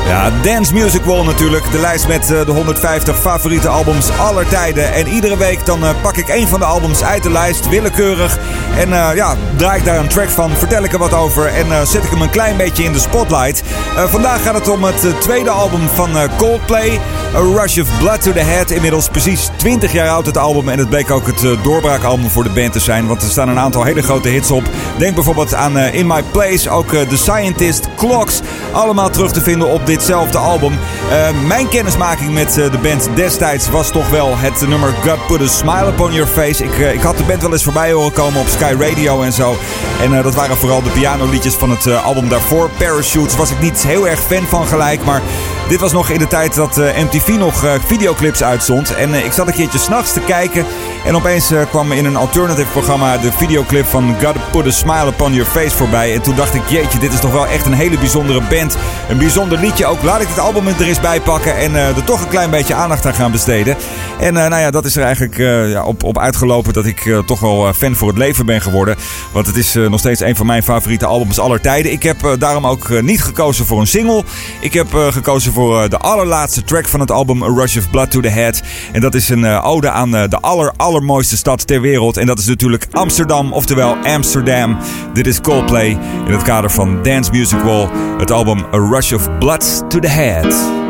Ja, 0.08 0.30
Dance 0.42 0.74
Music 0.74 1.02
Wall 1.04 1.24
natuurlijk. 1.24 1.70
De 1.70 1.78
lijst 1.78 2.08
met 2.08 2.30
eh, 2.30 2.46
de 2.46 2.52
150 2.52 3.18
favoriete 3.18 3.68
albums 3.68 4.10
aller 4.18 4.48
tijden. 4.48 4.92
En 4.92 5.08
iedere 5.08 5.36
week 5.36 5.66
dan 5.66 5.84
eh, 5.84 5.90
pak 6.02 6.16
ik 6.16 6.28
één 6.28 6.48
van 6.48 6.60
de 6.60 6.64
albums 6.64 7.04
uit 7.04 7.22
de 7.22 7.30
lijst, 7.30 7.68
willekeurig. 7.68 8.38
En 8.76 8.92
eh, 8.92 9.14
ja, 9.14 9.36
draai 9.56 9.78
ik 9.78 9.84
daar 9.84 9.98
een 9.98 10.08
track 10.08 10.28
van, 10.28 10.50
vertel 10.50 10.84
ik 10.84 10.92
er 10.92 10.98
wat 10.98 11.14
over 11.14 11.46
en 11.46 11.86
zet 11.86 12.04
ik 12.04 12.10
hem 12.10 12.22
een 12.22 12.30
klein 12.30 12.56
beetje 12.56 12.84
in 12.84 12.92
de 12.92 12.98
spotlight. 12.98 13.62
Vandaag 14.06 14.42
gaat 14.42 14.54
het 14.54 14.68
om 14.68 14.84
het 14.84 15.20
tweede 15.20 15.50
album 15.50 15.88
van 15.94 16.10
Coldplay. 16.36 17.00
A 17.34 17.38
Rush 17.38 17.78
of 17.78 17.98
Blood 17.98 18.22
to 18.22 18.32
the 18.32 18.38
Head. 18.38 18.70
Inmiddels 18.70 19.08
precies 19.08 19.48
20 19.56 19.92
jaar 19.92 20.08
oud 20.08 20.26
het 20.26 20.38
album. 20.38 20.68
En 20.68 20.78
het 20.78 20.88
bleek 20.88 21.10
ook 21.10 21.26
het 21.26 21.62
doorbraakalbum 21.62 22.30
voor 22.30 22.44
de 22.44 22.50
band 22.50 22.72
te 22.72 22.80
zijn. 22.80 23.06
Want 23.06 23.22
er 23.22 23.28
staan 23.28 23.48
een 23.48 23.58
aantal 23.58 23.84
hele 23.84 24.02
grote 24.02 24.28
hits 24.28 24.50
op. 24.50 24.62
Denk 24.98 25.14
bijvoorbeeld 25.14 25.54
aan 25.54 25.78
In 25.78 26.06
My 26.06 26.22
Place. 26.22 26.70
Ook 26.70 26.88
The 26.90 27.16
Scientist, 27.16 27.88
Clocks. 27.96 28.40
Allemaal 28.72 29.10
terug 29.10 29.32
te 29.32 29.40
vinden 29.40 29.68
op 29.68 29.86
ditzelfde 29.98 30.38
album. 30.38 30.78
Eh, 31.10 31.28
mijn 31.46 31.68
kennismaking 31.68 32.32
met 32.32 32.58
eh, 32.58 32.70
de 32.70 32.78
band 32.78 33.08
destijds 33.14 33.68
was 33.68 33.90
toch 33.90 34.10
wel 34.10 34.36
het 34.36 34.68
nummer 34.68 34.92
God 34.92 35.26
Put 35.26 35.40
a 35.40 35.46
Smile 35.46 35.86
Upon 35.86 36.12
Your 36.12 36.30
Face. 36.30 36.64
Ik, 36.64 36.78
eh, 36.78 36.92
ik 36.92 37.00
had 37.00 37.16
de 37.16 37.24
band 37.24 37.42
wel 37.42 37.52
eens 37.52 37.64
voorbij 37.64 37.92
horen 37.92 38.12
komen 38.12 38.40
op 38.40 38.46
Sky 38.46 38.74
Radio 38.78 39.22
en 39.22 39.32
zo. 39.32 39.56
En 40.02 40.22
dat 40.22 40.34
waren 40.34 40.56
vooral 40.56 40.82
de 40.82 40.90
pianoliedjes 40.90 41.54
van 41.54 41.70
het 41.70 42.02
album 42.02 42.28
daarvoor. 42.28 42.70
Parachutes 42.70 43.36
was 43.36 43.50
ik 43.50 43.60
niet 43.60 43.82
heel 43.82 44.08
erg 44.08 44.20
fan 44.20 44.46
van 44.46 44.66
gelijk. 44.66 45.04
Maar 45.04 45.22
dit 45.68 45.80
was 45.80 45.92
nog 45.92 46.10
in 46.10 46.18
de 46.18 46.26
tijd 46.26 46.54
dat 46.54 46.78
eh, 46.78 47.02
MTV 47.04 47.28
nog 47.28 47.64
eh, 47.64 47.72
videoclips 47.86 48.42
uitzond. 48.42 48.94
En 48.94 49.14
eh, 49.14 49.24
ik 49.24 49.32
zat 49.32 49.46
een 49.46 49.52
keertje 49.52 49.78
s'nachts 49.78 50.12
te 50.12 50.20
kijken. 50.20 50.66
En 51.04 51.16
opeens 51.16 51.52
kwam 51.70 51.92
in 51.92 52.04
een 52.04 52.16
alternative 52.16 52.70
programma 52.70 53.18
de 53.18 53.32
videoclip 53.32 53.86
van 53.86 54.14
Gotta 54.22 54.40
Put 54.50 54.66
a 54.66 54.70
Smile 54.70 55.06
Upon 55.06 55.32
Your 55.32 55.50
Face 55.50 55.76
voorbij. 55.76 56.14
En 56.14 56.22
toen 56.22 56.36
dacht 56.36 56.54
ik, 56.54 56.68
jeetje, 56.68 56.98
dit 56.98 57.12
is 57.12 57.20
toch 57.20 57.32
wel 57.32 57.46
echt 57.46 57.66
een 57.66 57.72
hele 57.72 57.98
bijzondere 57.98 58.42
band. 58.50 58.76
Een 59.08 59.18
bijzonder 59.18 59.58
liedje 59.58 59.86
ook. 59.86 60.02
Laat 60.02 60.20
ik 60.20 60.28
dit 60.28 60.38
album 60.38 60.66
er 60.66 60.82
eens 60.82 61.00
bij 61.00 61.20
pakken 61.20 61.56
en 61.56 61.74
er 61.74 62.04
toch 62.04 62.20
een 62.20 62.28
klein 62.28 62.50
beetje 62.50 62.74
aandacht 62.74 63.06
aan 63.06 63.14
gaan 63.14 63.30
besteden. 63.30 63.76
En 64.20 64.34
nou 64.34 64.56
ja, 64.56 64.70
dat 64.70 64.84
is 64.84 64.96
er 64.96 65.02
eigenlijk 65.02 65.42
op, 65.84 66.02
op 66.02 66.18
uitgelopen 66.18 66.72
dat 66.72 66.86
ik 66.86 67.14
toch 67.26 67.40
wel 67.40 67.72
fan 67.72 67.96
voor 67.96 68.08
het 68.08 68.18
leven 68.18 68.46
ben 68.46 68.60
geworden. 68.60 68.96
Want 69.32 69.46
het 69.46 69.56
is 69.56 69.74
nog 69.74 69.98
steeds 69.98 70.20
een 70.20 70.36
van 70.36 70.46
mijn 70.46 70.62
favoriete 70.62 71.06
albums 71.06 71.38
aller 71.38 71.60
tijden. 71.60 71.92
Ik 71.92 72.02
heb 72.02 72.36
daarom 72.38 72.66
ook 72.66 73.00
niet 73.00 73.22
gekozen 73.22 73.66
voor 73.66 73.80
een 73.80 73.86
single. 73.86 74.24
Ik 74.60 74.72
heb 74.72 74.86
gekozen 74.92 75.52
voor 75.52 75.57
eh, 75.58 75.88
de 75.88 75.98
allerlaatste 75.98 76.64
track 76.64 76.88
van 76.88 77.00
het 77.00 77.10
album 77.10 77.42
A 77.42 77.46
Rush 77.46 77.76
of 77.76 77.90
Blood 77.90 78.10
to 78.10 78.20
the 78.20 78.28
Head. 78.28 78.62
En 78.92 79.00
dat 79.00 79.14
is 79.14 79.28
een 79.28 79.44
eh, 79.44 79.66
ode 79.66 79.90
aan 79.90 80.16
eh, 80.16 80.28
de 80.28 80.40
aller, 80.40 80.72
allermooiste 80.76 81.36
stad 81.36 81.66
ter 81.66 81.80
wereld. 81.80 82.16
En 82.16 82.26
dat 82.26 82.38
is 82.38 82.46
natuurlijk 82.46 82.86
Amsterdam, 82.92 83.52
oftewel 83.52 83.96
Amsterdam. 83.96 84.78
Dit 85.12 85.26
is 85.26 85.40
Coldplay 85.40 85.98
in 86.26 86.32
het 86.32 86.42
kader 86.42 86.70
van 86.70 87.02
Dance 87.02 87.30
Music 87.30 87.60
Wall. 87.60 87.88
Het 88.18 88.30
album 88.30 88.58
A 88.74 88.78
Rush 88.90 89.12
of 89.12 89.38
Blood 89.38 89.90
to 89.90 89.98
the 89.98 90.08
Head. 90.08 90.87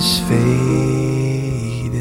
Is 0.00 0.20
fading, 0.20 1.92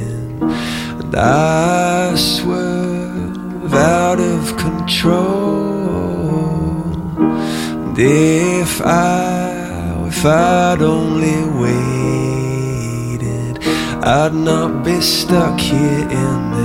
and 1.01 1.13
I 1.15 2.15
swerve 2.15 3.73
out 3.73 4.19
of 4.21 4.55
control. 4.55 5.73
And 7.83 7.97
if 7.99 8.81
I, 8.81 10.07
if 10.07 10.25
I'd 10.25 10.81
only 10.81 11.43
waited, 11.63 13.55
I'd 14.01 14.33
not 14.33 14.85
be 14.85 15.01
stuck 15.01 15.59
here 15.59 16.07
in 16.23 16.58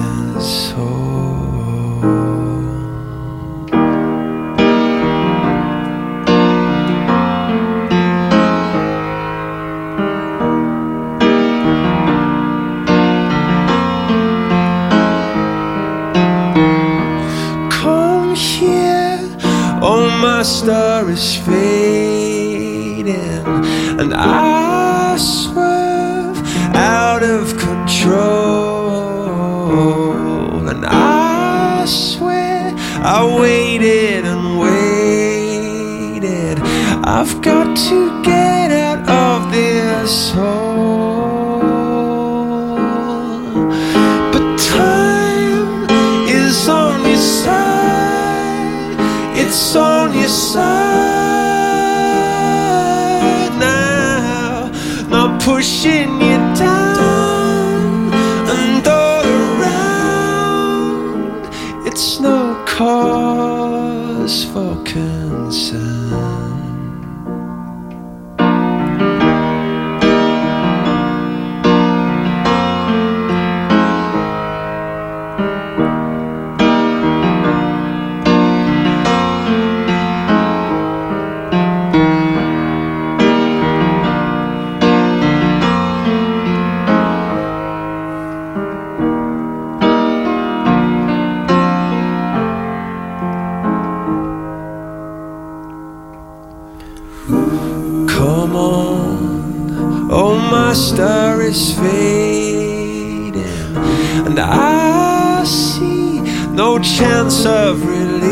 star 20.44 21.10
is 21.10 21.36
fading, 21.36 23.16
and 23.98 24.12
I 24.14 25.16
swerve 25.16 26.36
out 26.74 27.22
of 27.22 27.56
control, 27.56 28.10
and 30.68 30.84
I 30.84 31.86
swear 31.86 32.74
I 32.76 33.24
waited 33.40 34.26
and 34.26 34.58
waited. 34.58 36.58
I've 37.04 37.40
got 37.40 37.74
to 37.88 38.22
get 38.22 38.70
out 38.70 39.08
of 39.08 39.50
this 39.50 40.32
hole. 40.32 40.53
Side 50.54 50.83
no 106.54 106.78
chance 106.78 107.44
of 107.46 107.84
release. 107.84 108.22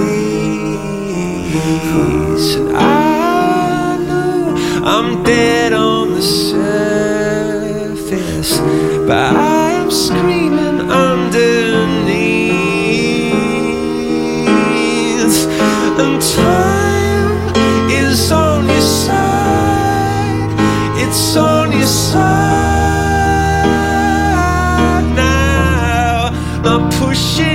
And 2.55 2.77
I 2.77 3.97
know 4.07 4.55
I'm 4.85 5.25
dead 5.25 5.73
on 5.73 6.15
the 6.15 6.23
surface, 6.23 6.61
but 9.09 9.35
I 9.37 9.73
am 9.73 9.91
screaming 9.91 10.89
underneath. 10.91 11.73
And 15.99 16.23
time 16.23 17.55
is 17.91 18.31
on 18.31 18.67
your 18.67 18.81
side, 18.81 20.55
it's 21.03 21.37
on 21.37 21.73
your 21.73 21.87
side 21.87 22.23
now. 25.17 26.31
I'm 26.65 26.89
pushing 27.01 27.52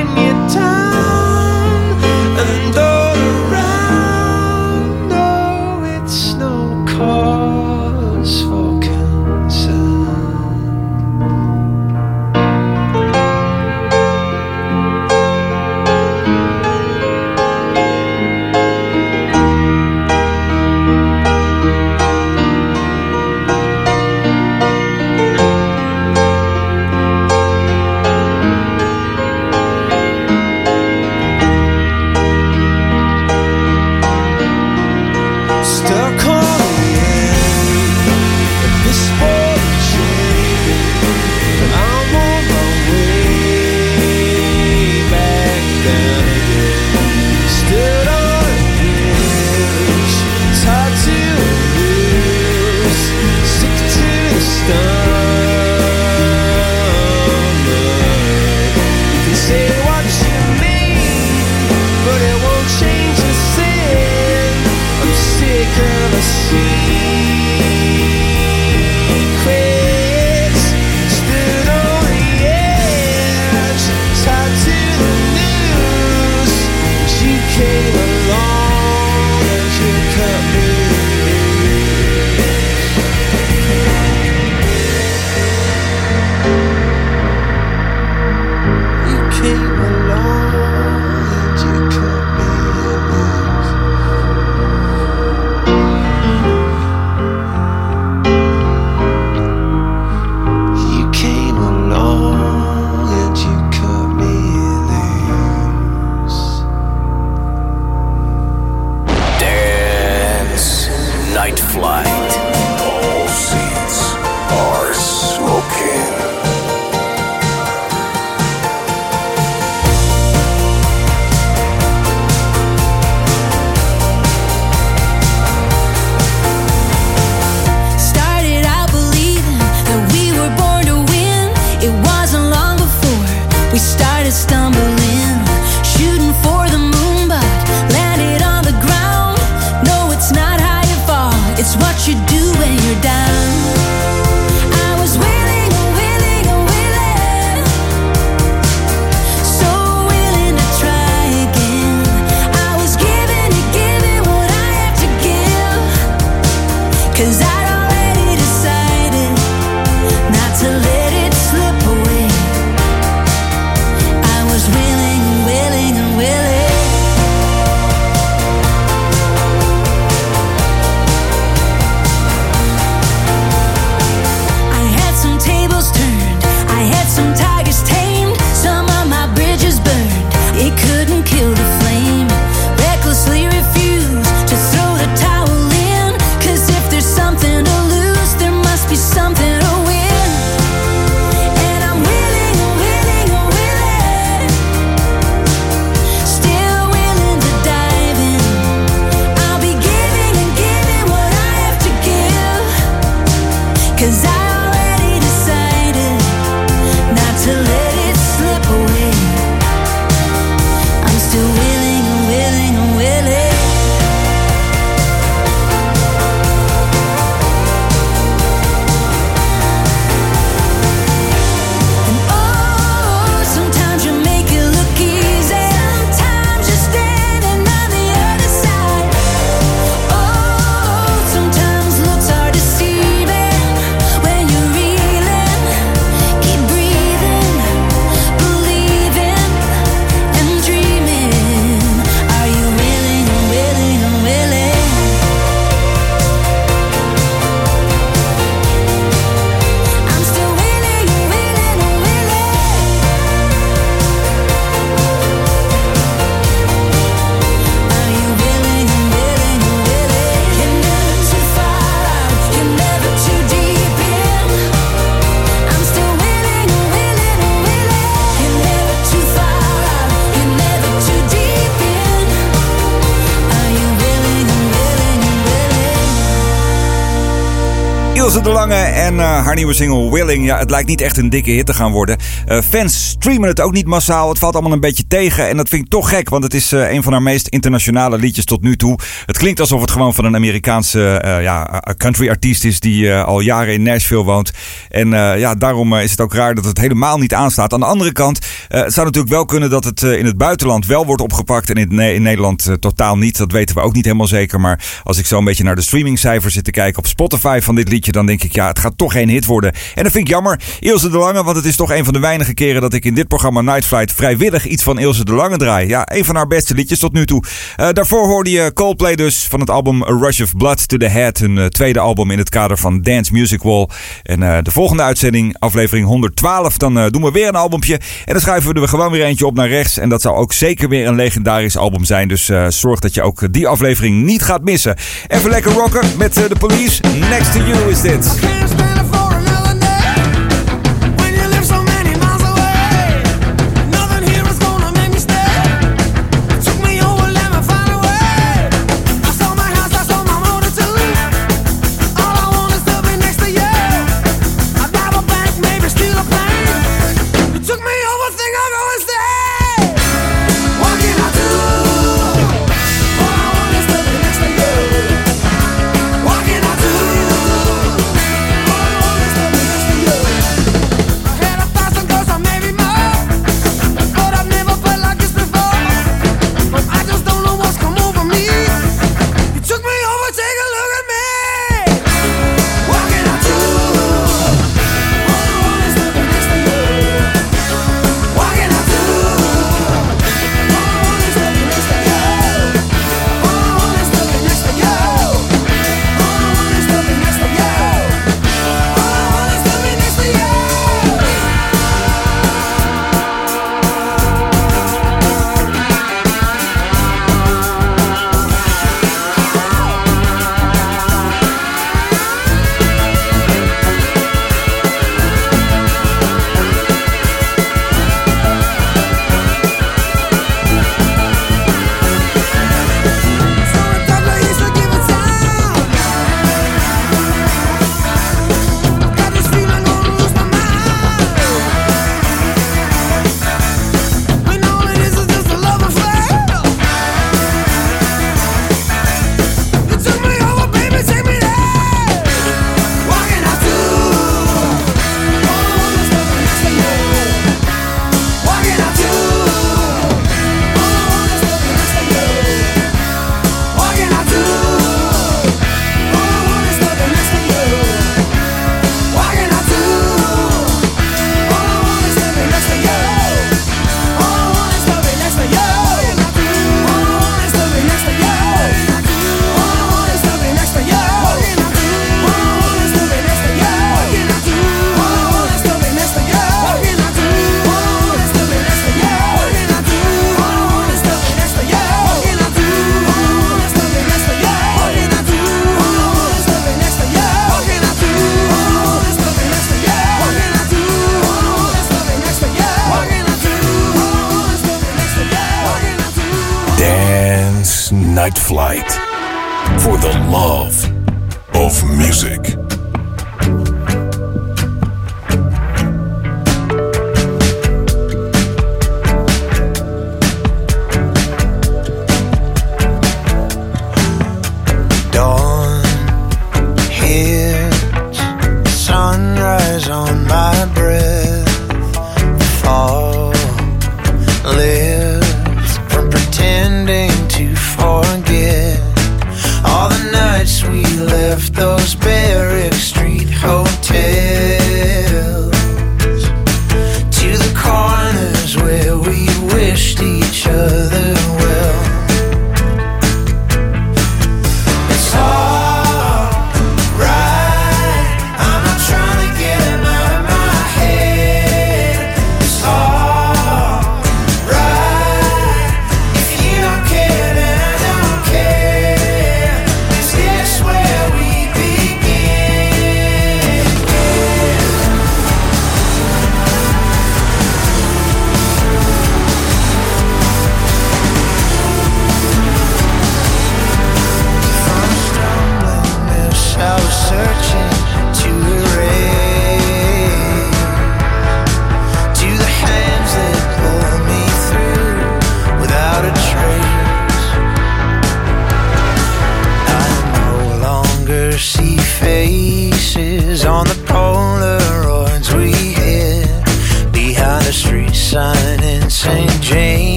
nieuwe 279.58 279.74
single 279.74 280.12
Willing. 280.12 280.46
Ja, 280.46 280.58
het 280.58 280.70
lijkt 280.70 280.88
niet 280.88 281.02
echt 281.02 281.18
een 281.18 281.30
dikke 281.30 281.52
hit 281.52 281.66
te 281.66 281.74
gaan 281.74 281.92
worden. 281.92 282.18
Eh, 282.46 282.62
fans 282.70 283.08
streamen 283.10 283.50
het 283.50 283.62
ook 283.62 283.72
niet 283.72 283.86
massaal. 283.86 284.30
Het 284.30 284.40
valt 284.40 284.54
allemaal 284.54 284.72
een 284.72 284.80
beetje 284.80 285.08
tegen. 285.08 285.48
En 285.48 285.58
dat 285.58 285.70
vind 285.70 285.84
ik 285.84 285.90
toch 285.90 286.10
gek, 286.10 286.30
want 286.30 286.44
het 286.44 286.54
is 286.54 286.72
eh, 286.72 286.92
een 286.92 287.04
van 287.04 287.12
haar 287.12 287.22
meest 287.22 287.48
internationale 287.48 288.18
liedjes 288.18 288.46
tot 288.46 288.62
nu 288.62 288.76
toe. 288.76 289.00
Het 289.26 289.38
klinkt 289.38 289.60
alsof 289.60 289.82
het 289.82 289.92
gewoon 289.92 290.14
van 290.14 290.26
een 290.26 290.36
Amerikaanse 290.36 291.18
eh, 291.18 291.42
ja, 291.42 291.84
country 291.98 292.30
artiest 292.30 292.64
is 292.64 292.80
die 292.80 293.14
al 293.14 293.40
jaren 293.40 293.74
in 293.74 293.84
Nashville 293.84 294.24
woont. 294.24 294.52
En 294.90 295.10
ja, 295.38 295.56
daarom 295.56 295.96
is 295.96 296.12
het 296.12 296.22
ook 296.22 296.34
raar 296.34 296.56
dat 296.56 296.66
het 296.66 296.78
helemaal 296.78 297.18
niet 297.18 297.34
aanstaat. 297.34 297.74
Aan 297.74 297.80
de 297.80 297.86
andere 297.86 298.12
kant, 298.12 298.40
het 298.68 298.94
zou 298.94 299.06
natuurlijk 299.06 299.34
wel 299.34 299.46
kunnen 299.46 299.70
dat 299.70 299.84
het 299.84 300.02
in 300.02 300.26
het 300.26 300.38
buitenland 300.38 300.86
wel 300.86 301.06
wordt 301.06 301.22
opgepakt 301.22 301.70
en 301.70 301.76
in, 301.76 302.00
in 302.00 302.22
Nederland 302.22 302.70
totaal 302.80 303.18
niet. 303.18 303.38
Dat 303.38 303.52
weten 303.52 303.76
we 303.76 303.82
ook 303.82 303.94
niet 303.94 304.06
helemaal 304.06 304.28
zeker. 304.28 304.60
Maar 304.60 305.02
als 305.04 305.18
ik 305.18 305.26
zo 305.26 305.38
een 305.38 305.44
beetje 305.44 305.64
naar 305.64 305.76
de 305.76 305.82
streamingcijfers 305.82 306.54
zit 306.54 306.64
te 306.64 306.72
kijken 306.72 307.00
op 307.00 307.08
Spotify 307.08 307.60
van 307.62 307.76
dit 307.76 307.90
liedje, 307.90 308.12
dan 308.12 308.26
denk 308.26 308.44
ik 308.44 308.54
ja, 308.54 308.68
het 308.68 308.80
gaat 308.80 308.98
toch 308.98 309.12
geen 309.12 309.30
hit 309.30 309.46
worden. 309.48 309.74
En 309.96 310.04
dat 310.04 310.12
vind 310.12 310.28
ik 310.28 310.34
jammer. 310.34 310.60
Ilse 310.80 311.10
de 311.10 311.18
Lange, 311.18 311.44
want 311.44 311.56
het 311.56 311.66
is 311.66 311.76
toch 311.76 311.92
een 311.92 312.04
van 312.04 312.14
de 312.14 312.20
weinige 312.20 312.54
keren 312.54 312.82
dat 312.82 312.94
ik 312.94 313.06
in 313.06 313.14
dit 313.14 313.28
programma 313.28 313.62
Night 313.62 313.86
Flight 313.86 314.12
vrijwillig 314.12 314.66
iets 314.66 314.84
van 314.84 315.00
Ilse 315.00 315.26
de 315.26 315.34
Lange 315.34 315.58
draai. 315.58 315.88
Ja, 315.88 316.08
een 316.12 316.26
van 316.26 316.36
haar 316.36 316.48
beste 316.48 316.74
liedjes 316.74 317.00
tot 317.00 317.14
nu 317.14 317.26
toe. 317.26 317.44
Eh, 317.76 317.90
daarvoor 317.92 318.28
hoorde 318.28 318.52
je 318.52 318.74
Coldplay 318.74 319.16
dus 319.16 319.48
van 319.50 319.60
het 319.60 319.70
album 319.70 320.04
A 320.04 320.18
Rush 320.20 320.42
of 320.42 320.56
Blood 320.58 320.88
to 320.88 320.98
the 320.98 321.08
Head. 321.08 321.38
Hun 321.38 321.58
eh, 321.58 321.66
tweede 321.66 322.00
album 322.00 322.32
in 322.32 322.38
het 322.38 322.50
kader 322.50 322.78
van 322.78 323.02
Dance 323.02 323.34
Music 323.34 323.62
Wall. 323.62 323.88
En 324.24 324.44
eh, 324.44 324.58
de 324.62 324.72
volgende 324.72 325.04
uitzending, 325.04 325.56
aflevering 325.60 326.08
112, 326.08 326.78
dan 326.78 327.10
doen 327.10 327.24
we 327.24 327.32
weer 327.32 327.48
een 327.48 327.56
albumpje. 327.56 327.94
En 328.26 328.34
dan 328.34 328.42
schuiven 328.42 328.74
we 328.74 328.82
er 328.82 328.88
gewoon 328.88 329.12
weer 329.12 329.24
eentje 329.24 329.46
op 329.46 329.56
naar 329.56 329.70
rechts. 329.70 329.98
En 329.98 330.10
dat 330.10 330.22
zou 330.22 330.36
ook 330.36 330.54
zeker 330.54 330.90
weer 330.90 331.08
een 331.08 331.16
legendarisch 331.16 331.78
album 331.78 332.04
zijn. 332.04 332.28
Dus 332.28 332.52
zorg 332.68 333.00
dat 333.00 333.14
je 333.14 333.22
ook 333.22 333.54
die 333.54 333.68
aflevering 333.68 334.24
niet 334.24 334.44
gaat 334.44 334.64
missen. 334.64 334.96
Even 335.28 335.50
lekker 335.50 335.72
rocken 335.72 336.08
met 336.18 336.34
de 336.34 336.56
police. 336.60 337.02
Next 337.30 337.52
to 337.52 337.60
you 337.60 337.90
is 337.90 338.02
dit. 338.02 338.87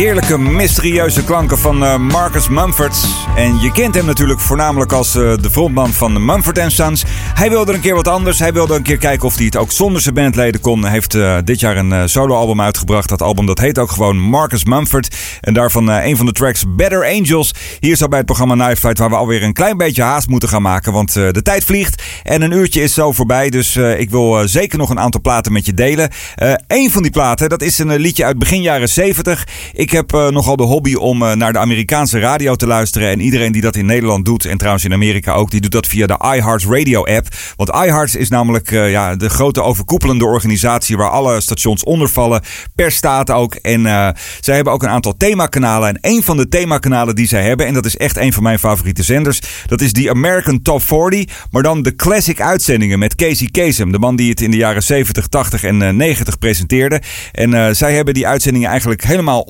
Heerlijke, 0.00 0.38
mysterieuze 0.38 1.24
klanken 1.24 1.58
van 1.58 1.84
eh, 1.84 1.96
Marcus 1.96 2.48
Mumford. 2.48 3.06
En 3.36 3.58
je 3.58 3.72
kent 3.72 3.94
hem 3.94 4.06
natuurlijk 4.06 4.40
voornamelijk 4.40 4.92
als 4.92 5.14
eh, 5.14 5.36
de 5.36 5.50
frontman 5.50 5.92
van 5.92 6.24
Mumford 6.24 6.72
Sons. 6.72 7.04
Hij 7.34 7.50
wilde 7.50 7.72
een 7.72 7.80
keer 7.80 7.94
wat 7.94 8.08
anders. 8.08 8.38
Hij 8.38 8.52
wilde 8.52 8.74
een 8.74 8.82
keer 8.82 8.96
kijken 8.96 9.26
of 9.26 9.36
hij 9.36 9.44
het 9.44 9.56
ook 9.56 9.72
zonder 9.72 10.02
zijn 10.02 10.14
bandleden 10.14 10.60
kon. 10.60 10.82
Hij 10.82 10.90
heeft 10.90 11.14
eh, 11.14 11.36
dit 11.44 11.60
jaar 11.60 11.76
een 11.76 12.08
soloalbum 12.08 12.60
uitgebracht. 12.60 13.08
Dat 13.08 13.22
album 13.22 13.46
dat 13.46 13.58
heet 13.58 13.78
ook 13.78 13.90
gewoon 13.90 14.18
Marcus 14.18 14.64
Mumford. 14.64 15.16
En 15.40 15.54
daarvan 15.54 15.88
een 15.88 16.16
van 16.16 16.26
de 16.26 16.32
tracks 16.32 16.64
Better 16.68 17.04
Angels. 17.04 17.54
Hier 17.80 17.96
zo 17.96 18.08
bij 18.08 18.18
het 18.18 18.26
programma 18.26 18.54
Night 18.54 18.78
Flight 18.78 18.98
waar 18.98 19.10
we 19.10 19.16
alweer 19.16 19.42
een 19.42 19.52
klein 19.52 19.76
beetje 19.76 20.02
haast 20.02 20.28
moeten 20.28 20.48
gaan 20.48 20.62
maken. 20.62 20.92
Want 20.92 21.12
de 21.12 21.42
tijd 21.42 21.64
vliegt 21.64 22.02
en 22.22 22.42
een 22.42 22.52
uurtje 22.52 22.82
is 22.82 22.94
zo 22.94 23.12
voorbij. 23.12 23.50
Dus 23.50 23.76
ik 23.76 24.10
wil 24.10 24.48
zeker 24.48 24.78
nog 24.78 24.90
een 24.90 25.00
aantal 25.00 25.20
platen 25.20 25.52
met 25.52 25.66
je 25.66 25.74
delen. 25.74 26.10
Een 26.66 26.90
van 26.90 27.02
die 27.02 27.10
platen, 27.10 27.48
dat 27.48 27.62
is 27.62 27.78
een 27.78 27.96
liedje 27.96 28.24
uit 28.24 28.38
begin 28.38 28.62
jaren 28.62 28.88
70. 28.88 29.46
Ik 29.72 29.89
heb 29.92 30.12
eh, 30.12 30.28
nogal 30.28 30.56
de 30.56 30.62
hobby 30.62 30.94
om 30.94 31.22
eh, 31.22 31.32
naar 31.34 31.52
de 31.52 31.58
Amerikaanse 31.58 32.18
radio 32.18 32.54
te 32.54 32.66
luisteren. 32.66 33.08
En 33.08 33.20
iedereen 33.20 33.52
die 33.52 33.62
dat 33.62 33.76
in 33.76 33.86
Nederland 33.86 34.24
doet, 34.24 34.44
en 34.44 34.58
trouwens 34.58 34.84
in 34.84 34.92
Amerika 34.92 35.32
ook, 35.32 35.50
die 35.50 35.60
doet 35.60 35.70
dat 35.70 35.86
via 35.86 36.06
de 36.06 36.18
iHeart 36.34 36.64
Radio 36.64 37.04
app. 37.04 37.26
Want 37.56 37.68
iHeart 37.68 38.16
is 38.16 38.28
namelijk 38.28 38.70
eh, 38.70 38.90
ja, 38.90 39.16
de 39.16 39.28
grote 39.28 39.62
overkoepelende 39.62 40.24
organisatie 40.24 40.96
waar 40.96 41.10
alle 41.10 41.40
stations 41.40 41.84
onder 41.84 42.08
vallen. 42.08 42.42
Per 42.74 42.92
staat 42.92 43.30
ook. 43.30 43.54
En 43.54 43.82
zij 44.40 44.54
hebben 44.54 44.72
ook 44.72 44.82
een 44.82 44.88
aantal 44.88 45.16
themakanalen. 45.16 45.88
En 45.88 45.98
een 46.14 46.22
van 46.22 46.36
de 46.36 46.48
themakanalen 46.48 47.14
die 47.14 47.26
zij 47.26 47.42
hebben, 47.42 47.66
en 47.66 47.74
dat 47.74 47.86
is 47.86 47.96
echt 47.96 48.16
een 48.16 48.32
van 48.32 48.42
mijn 48.42 48.58
favoriete 48.58 49.02
zenders, 49.02 49.40
dat 49.66 49.80
is 49.80 49.92
die 49.92 50.10
American 50.10 50.62
Top 50.62 50.82
40. 50.82 51.48
Maar 51.50 51.62
dan 51.62 51.82
de 51.82 51.96
classic 51.96 52.40
uitzendingen 52.40 52.98
met 52.98 53.14
Casey 53.14 53.48
Kasem. 53.50 53.92
De 53.92 53.98
man 53.98 54.16
die 54.16 54.30
het 54.30 54.40
in 54.40 54.50
de 54.50 54.56
jaren 54.56 54.82
70, 54.82 55.26
80 55.26 55.64
en 55.64 55.82
eh, 55.82 55.92
90 55.92 56.38
presenteerde. 56.38 57.02
En 57.32 57.76
zij 57.76 57.94
hebben 57.94 58.14
die 58.14 58.26
uitzendingen 58.26 58.68
eigenlijk 58.68 59.04
helemaal 59.04 59.40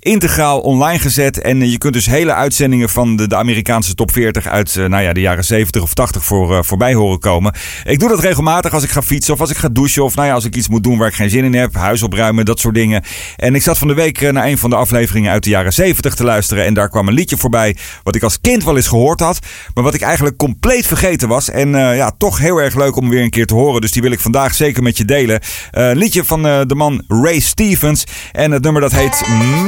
Integraal 0.00 0.60
online 0.60 0.98
gezet. 0.98 1.40
En 1.40 1.62
eh, 1.62 1.70
je 1.70 1.78
kunt 1.78 1.92
dus 1.92 2.06
hele 2.06 2.34
uitzendingen 2.34 2.88
van 2.88 3.16
de, 3.16 3.28
de 3.28 3.36
Amerikaanse 3.36 3.94
top 3.94 4.12
40 4.12 4.46
uit 4.46 4.76
eh, 4.76 4.84
nou 4.86 5.02
ja, 5.02 5.12
de 5.12 5.20
jaren 5.20 5.44
70 5.44 5.82
of 5.82 5.94
80 5.94 6.24
voor, 6.24 6.56
eh, 6.56 6.62
voorbij 6.62 6.94
horen 6.94 7.18
komen. 7.18 7.54
Ik 7.84 7.98
doe 7.98 8.08
dat 8.08 8.20
regelmatig 8.20 8.72
als 8.72 8.82
ik 8.82 8.90
ga 8.90 9.02
fietsen 9.02 9.34
of 9.34 9.40
als 9.40 9.50
ik 9.50 9.56
ga 9.56 9.68
douchen. 9.68 10.04
Of 10.04 10.14
nou 10.14 10.28
ja, 10.28 10.34
als 10.34 10.44
ik 10.44 10.56
iets 10.56 10.68
moet 10.68 10.82
doen 10.82 10.98
waar 10.98 11.08
ik 11.08 11.14
geen 11.14 11.30
zin 11.30 11.44
in 11.44 11.54
heb. 11.54 11.74
Huis 11.74 12.02
opruimen, 12.02 12.44
dat 12.44 12.60
soort 12.60 12.74
dingen. 12.74 13.04
En 13.36 13.54
ik 13.54 13.62
zat 13.62 13.78
van 13.78 13.88
de 13.88 13.94
week 13.94 14.32
naar 14.32 14.46
een 14.46 14.58
van 14.58 14.70
de 14.70 14.76
afleveringen 14.76 15.32
uit 15.32 15.44
de 15.44 15.50
jaren 15.50 15.72
70 15.72 16.14
te 16.14 16.24
luisteren. 16.24 16.64
En 16.64 16.74
daar 16.74 16.88
kwam 16.88 17.08
een 17.08 17.14
liedje 17.14 17.36
voorbij 17.36 17.76
wat 18.02 18.14
ik 18.14 18.22
als 18.22 18.40
kind 18.40 18.64
wel 18.64 18.76
eens 18.76 18.88
gehoord 18.88 19.20
had. 19.20 19.38
Maar 19.74 19.84
wat 19.84 19.94
ik 19.94 20.00
eigenlijk 20.00 20.36
compleet 20.36 20.86
vergeten 20.86 21.28
was. 21.28 21.50
En 21.50 21.70
ja, 21.70 22.10
toch 22.18 22.38
heel 22.38 22.58
erg 22.58 22.74
leuk 22.74 22.96
om 22.96 23.08
weer 23.08 23.22
een 23.22 23.30
keer 23.30 23.46
te 23.46 23.54
horen. 23.54 23.80
Dus 23.80 23.92
die 23.92 24.02
wil 24.02 24.10
ik 24.10 24.20
vandaag 24.20 24.54
zeker 24.54 24.82
met 24.82 24.96
je 24.96 25.04
delen. 25.04 25.40
Een 25.70 25.96
liedje 25.96 26.24
van 26.24 26.42
de 26.42 26.74
man 26.74 27.04
Ray 27.08 27.40
Stevens. 27.40 28.04
En 28.32 28.50
het 28.50 28.62
nummer 28.62 28.82
dat 28.82 28.92
heet 28.92 29.22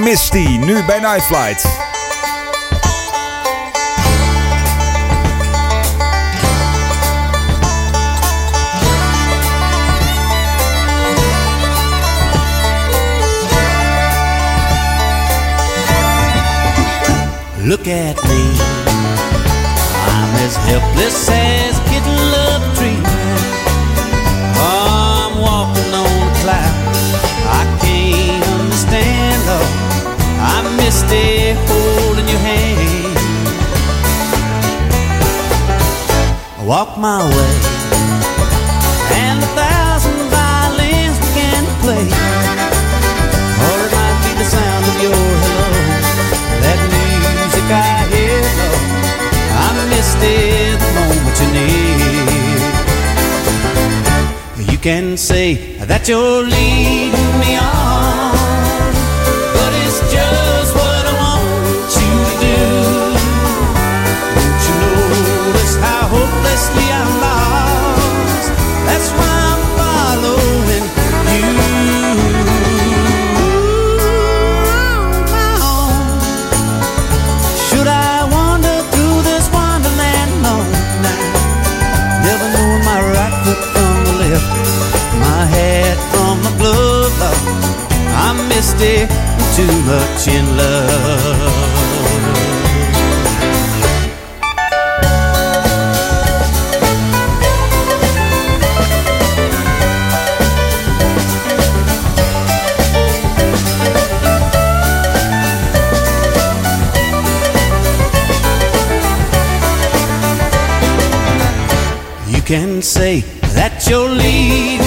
Misty. 0.05 0.59
Nu 0.59 0.85
bij 0.85 0.99
Night 0.99 1.23
Flight. 1.23 1.91
Look 17.65 17.87
at 17.87 18.23
me. 18.25 18.43
I'm 20.09 20.35
as 20.45 20.57
helpless 20.57 21.29
as 21.29 21.79
kitten 21.89 22.31
love 22.31 22.42
missed 31.13 31.57
holding 31.69 32.29
your 32.33 32.43
hand. 32.51 33.17
I 36.59 36.63
walk 36.73 36.91
my 37.09 37.21
way, 37.35 37.55
and 39.25 39.37
a 39.49 39.51
thousand 39.61 40.19
violins 40.39 41.17
began 41.27 41.63
to 41.71 41.75
play. 41.85 42.07
Or 43.67 43.77
it 43.85 43.93
might 43.99 44.19
be 44.25 44.33
the 44.41 44.49
sound 44.57 44.85
of 44.93 44.97
your 45.07 45.23
hello. 45.43 45.71
That 46.65 46.81
music 46.97 47.67
I 47.69 47.95
hear, 48.13 48.41
oh, 48.69 49.65
I 49.65 49.69
missed 49.93 50.23
it 50.23 50.77
the 50.85 50.91
moment 50.99 51.37
you 51.43 51.49
near. 51.57 52.01
You 54.73 54.79
can 54.79 55.07
say 55.17 55.49
that 55.91 56.03
you're 56.09 56.43
leading 56.57 57.33
me 57.43 57.51
on, 57.71 57.82
I'm 88.15 88.49
misty, 88.49 89.07
too 89.57 89.73
much 89.87 90.29
in 90.29 90.57
love. 90.57 91.93
You 112.29 112.43
can 112.43 112.83
say 112.83 113.21
that 113.55 113.87
you're 113.89 114.09
leaving 114.09 114.82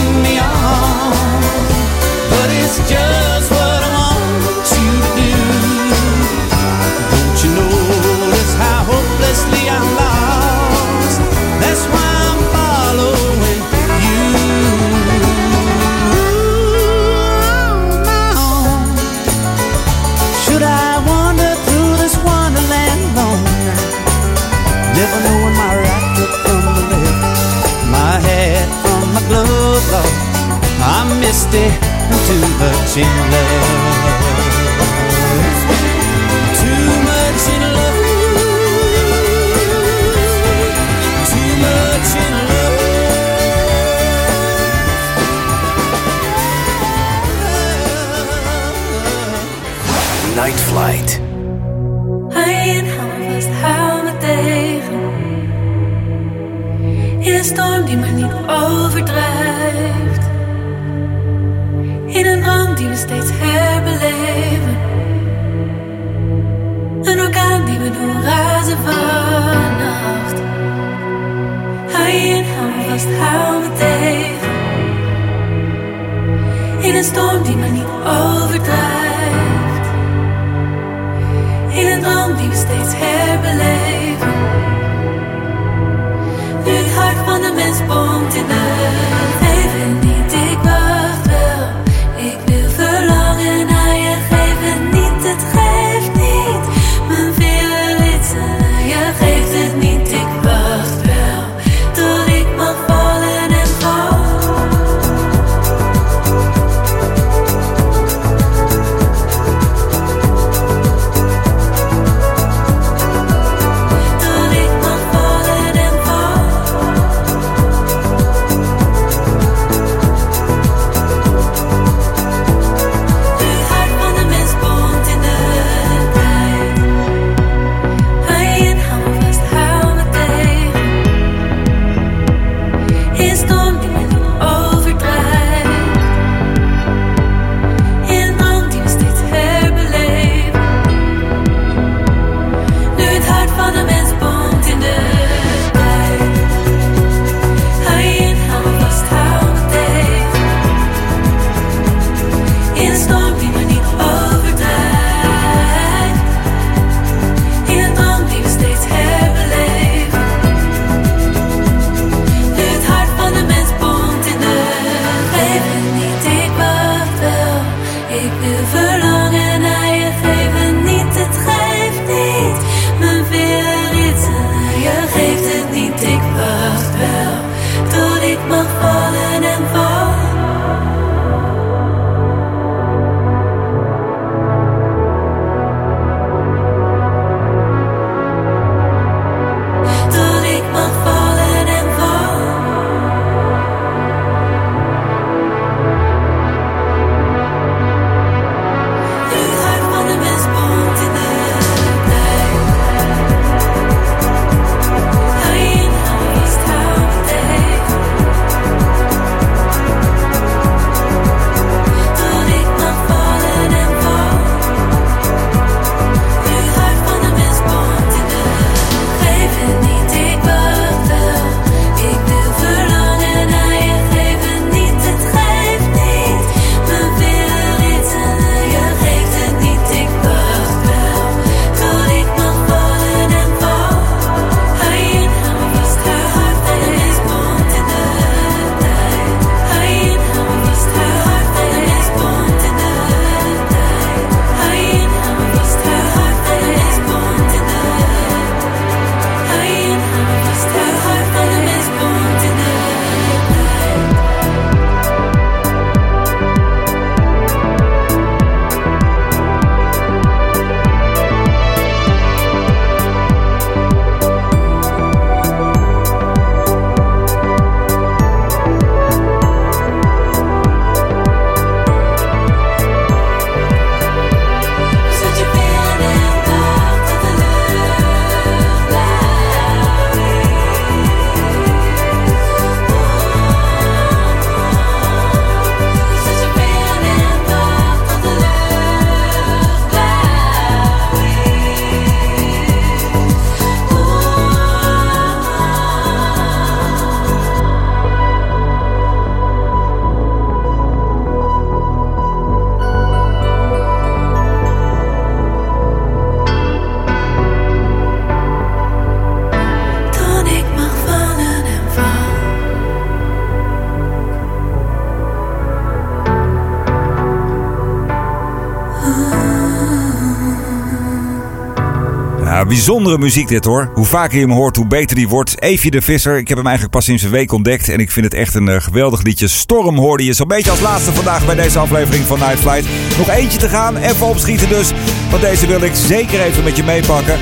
bijzondere 322.75 323.17
muziek 323.17 323.47
dit 323.47 323.65
hoor. 323.65 323.91
Hoe 323.93 324.05
vaker 324.05 324.35
je 324.35 324.45
hem 324.45 324.55
hoort, 324.55 324.75
hoe 324.75 324.87
beter 324.87 325.15
die 325.15 325.27
wordt. 325.27 325.61
Evie 325.61 325.91
de 325.91 326.01
Visser, 326.01 326.37
ik 326.37 326.47
heb 326.47 326.57
hem 326.57 326.65
eigenlijk 326.65 326.95
pas 326.95 327.05
sinds 327.05 327.23
een 327.23 327.29
week 327.29 327.51
ontdekt. 327.51 327.89
En 327.89 327.99
ik 327.99 328.11
vind 328.11 328.25
het 328.25 328.33
echt 328.33 328.53
een 328.53 328.69
eh, 328.69 328.81
geweldig 328.81 329.23
liedje. 329.23 329.47
Storm 329.47 329.97
hoorde 329.97 330.25
je 330.25 330.33
zo'n 330.33 330.47
beetje 330.47 330.71
als 330.71 330.79
laatste 330.79 331.13
vandaag 331.13 331.45
bij 331.45 331.55
deze 331.55 331.79
aflevering 331.79 332.25
van 332.25 332.39
Night 332.39 332.59
Flight. 332.59 332.87
Nog 333.17 333.29
eentje 333.29 333.59
te 333.59 333.69
gaan, 333.69 333.97
even 333.97 334.27
opschieten 334.27 334.69
dus. 334.69 334.91
Want 335.29 335.41
deze 335.41 335.67
wil 335.67 335.81
ik 335.81 335.95
zeker 335.95 336.41
even 336.41 336.63
met 336.63 336.77
je 336.77 336.83
meepakken. 336.83 337.37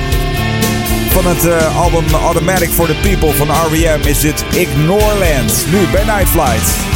Van 1.10 1.26
het 1.26 1.46
eh, 1.46 1.80
album 1.80 2.04
Automatic 2.12 2.68
for 2.68 2.86
the 2.86 2.96
People 3.02 3.32
van 3.32 3.48
R.E.M. 3.48 4.06
is 4.06 4.20
dit 4.20 4.44
Ignoreland. 4.52 5.66
Nu 5.70 5.78
bij 5.92 6.04
Night 6.04 6.28
Flight. 6.28 6.93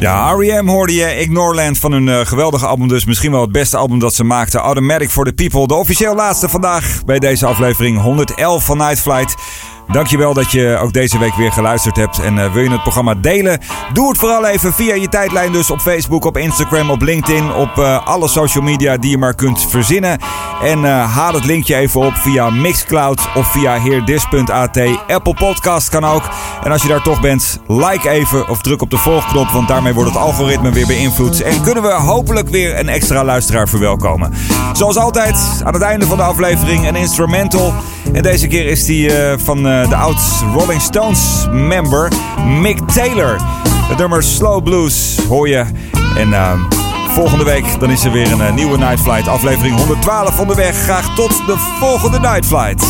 Ja, 0.00 0.32
R.E.M. 0.32 0.66
hoorde 0.66 0.94
je 0.94 1.20
Ignoreland 1.20 1.78
van 1.78 1.92
hun 1.92 2.08
eh, 2.08 2.26
geweldige 2.26 2.66
album. 2.66 2.88
Dus 2.88 3.04
misschien 3.04 3.30
wel 3.30 3.40
het 3.40 3.52
beste 3.52 3.76
album 3.76 3.98
dat 3.98 4.14
ze 4.14 4.24
maakten. 4.24 4.60
Automatic 4.60 5.10
for 5.10 5.24
the 5.24 5.32
People. 5.32 5.66
De 5.66 5.74
officieel 5.74 6.14
laatste 6.14 6.48
vandaag 6.48 7.04
bij 7.04 7.18
deze 7.18 7.46
aflevering 7.46 8.00
111 8.00 8.64
van 8.64 8.76
Night 8.76 9.00
Flight. 9.00 9.34
Dankjewel 9.92 10.34
dat 10.34 10.50
je 10.50 10.78
ook 10.80 10.92
deze 10.92 11.18
week 11.18 11.34
weer 11.34 11.52
geluisterd 11.52 11.96
hebt. 11.96 12.18
En 12.18 12.38
eh, 12.38 12.52
wil 12.52 12.62
je 12.62 12.70
het 12.70 12.82
programma 12.82 13.14
delen? 13.14 13.60
Doe 13.92 14.08
het 14.08 14.18
vooral 14.18 14.46
even 14.46 14.72
via 14.72 14.94
je 14.94 15.08
tijdlijn. 15.08 15.52
Dus 15.52 15.70
op 15.70 15.80
Facebook, 15.80 16.24
op 16.24 16.36
Instagram, 16.36 16.90
op 16.90 17.02
LinkedIn. 17.02 17.52
Op 17.52 17.78
eh, 17.78 18.06
alle 18.06 18.28
social 18.28 18.64
media 18.64 18.96
die 18.96 19.10
je 19.10 19.18
maar 19.18 19.34
kunt 19.34 19.66
verzinnen. 19.68 20.18
En 20.62 20.84
eh, 20.84 21.14
haal 21.14 21.32
het 21.32 21.44
linkje 21.44 21.76
even 21.76 22.00
op 22.00 22.14
via 22.14 22.50
Mixcloud 22.50 23.20
of 23.34 23.52
via 23.52 23.80
heerdis.at. 23.80 24.80
Apple 25.06 25.34
Podcast 25.34 25.88
kan 25.88 26.04
ook. 26.04 26.22
En 26.62 26.72
als 26.72 26.82
je 26.82 26.88
daar 26.88 27.02
toch 27.02 27.20
bent, 27.20 27.60
like 27.66 28.08
even 28.08 28.48
of 28.48 28.60
druk 28.62 28.82
op 28.82 28.90
de 28.90 28.98
volgknop. 28.98 29.48
Want 29.48 29.68
daarmee 29.68 29.94
wordt 29.94 30.10
het 30.10 30.18
algoritme 30.18 30.70
weer 30.70 30.86
beïnvloed. 30.86 31.42
En 31.42 31.62
kunnen 31.62 31.82
we 31.82 31.92
hopelijk 31.92 32.48
weer 32.48 32.78
een 32.78 32.88
extra 32.88 33.24
luisteraar 33.24 33.68
verwelkomen. 33.68 34.32
Zoals 34.72 34.96
altijd, 34.96 35.62
aan 35.64 35.72
het 35.72 35.82
einde 35.82 36.06
van 36.06 36.16
de 36.16 36.22
aflevering 36.22 36.88
een 36.88 36.96
instrumental. 36.96 37.74
En 38.12 38.22
deze 38.22 38.46
keer 38.46 38.66
is 38.66 38.84
die 38.84 39.10
van 39.36 39.79
de 39.88 39.96
oud 39.96 40.20
Rolling 40.54 40.80
Stones 40.80 41.46
member 41.50 42.12
Mick 42.60 42.78
Taylor. 42.88 43.36
Het 43.88 43.98
nummer 43.98 44.22
Slow 44.22 44.62
Blues 44.62 45.18
hoor 45.28 45.48
je. 45.48 45.64
En 46.16 46.32
eh, 46.32 46.52
volgende 47.08 47.44
week 47.44 47.80
dan 47.80 47.90
is 47.90 48.04
er 48.04 48.12
weer 48.12 48.32
een 48.32 48.40
eh, 48.40 48.54
nieuwe 48.54 48.78
Night 48.78 49.00
Flight. 49.00 49.28
Aflevering 49.28 49.76
112 49.76 50.40
onderweg. 50.40 50.76
Graag 50.76 51.14
tot 51.14 51.46
de 51.46 51.56
volgende 51.78 52.20
Night 52.20 52.46
Flight. 52.46 52.84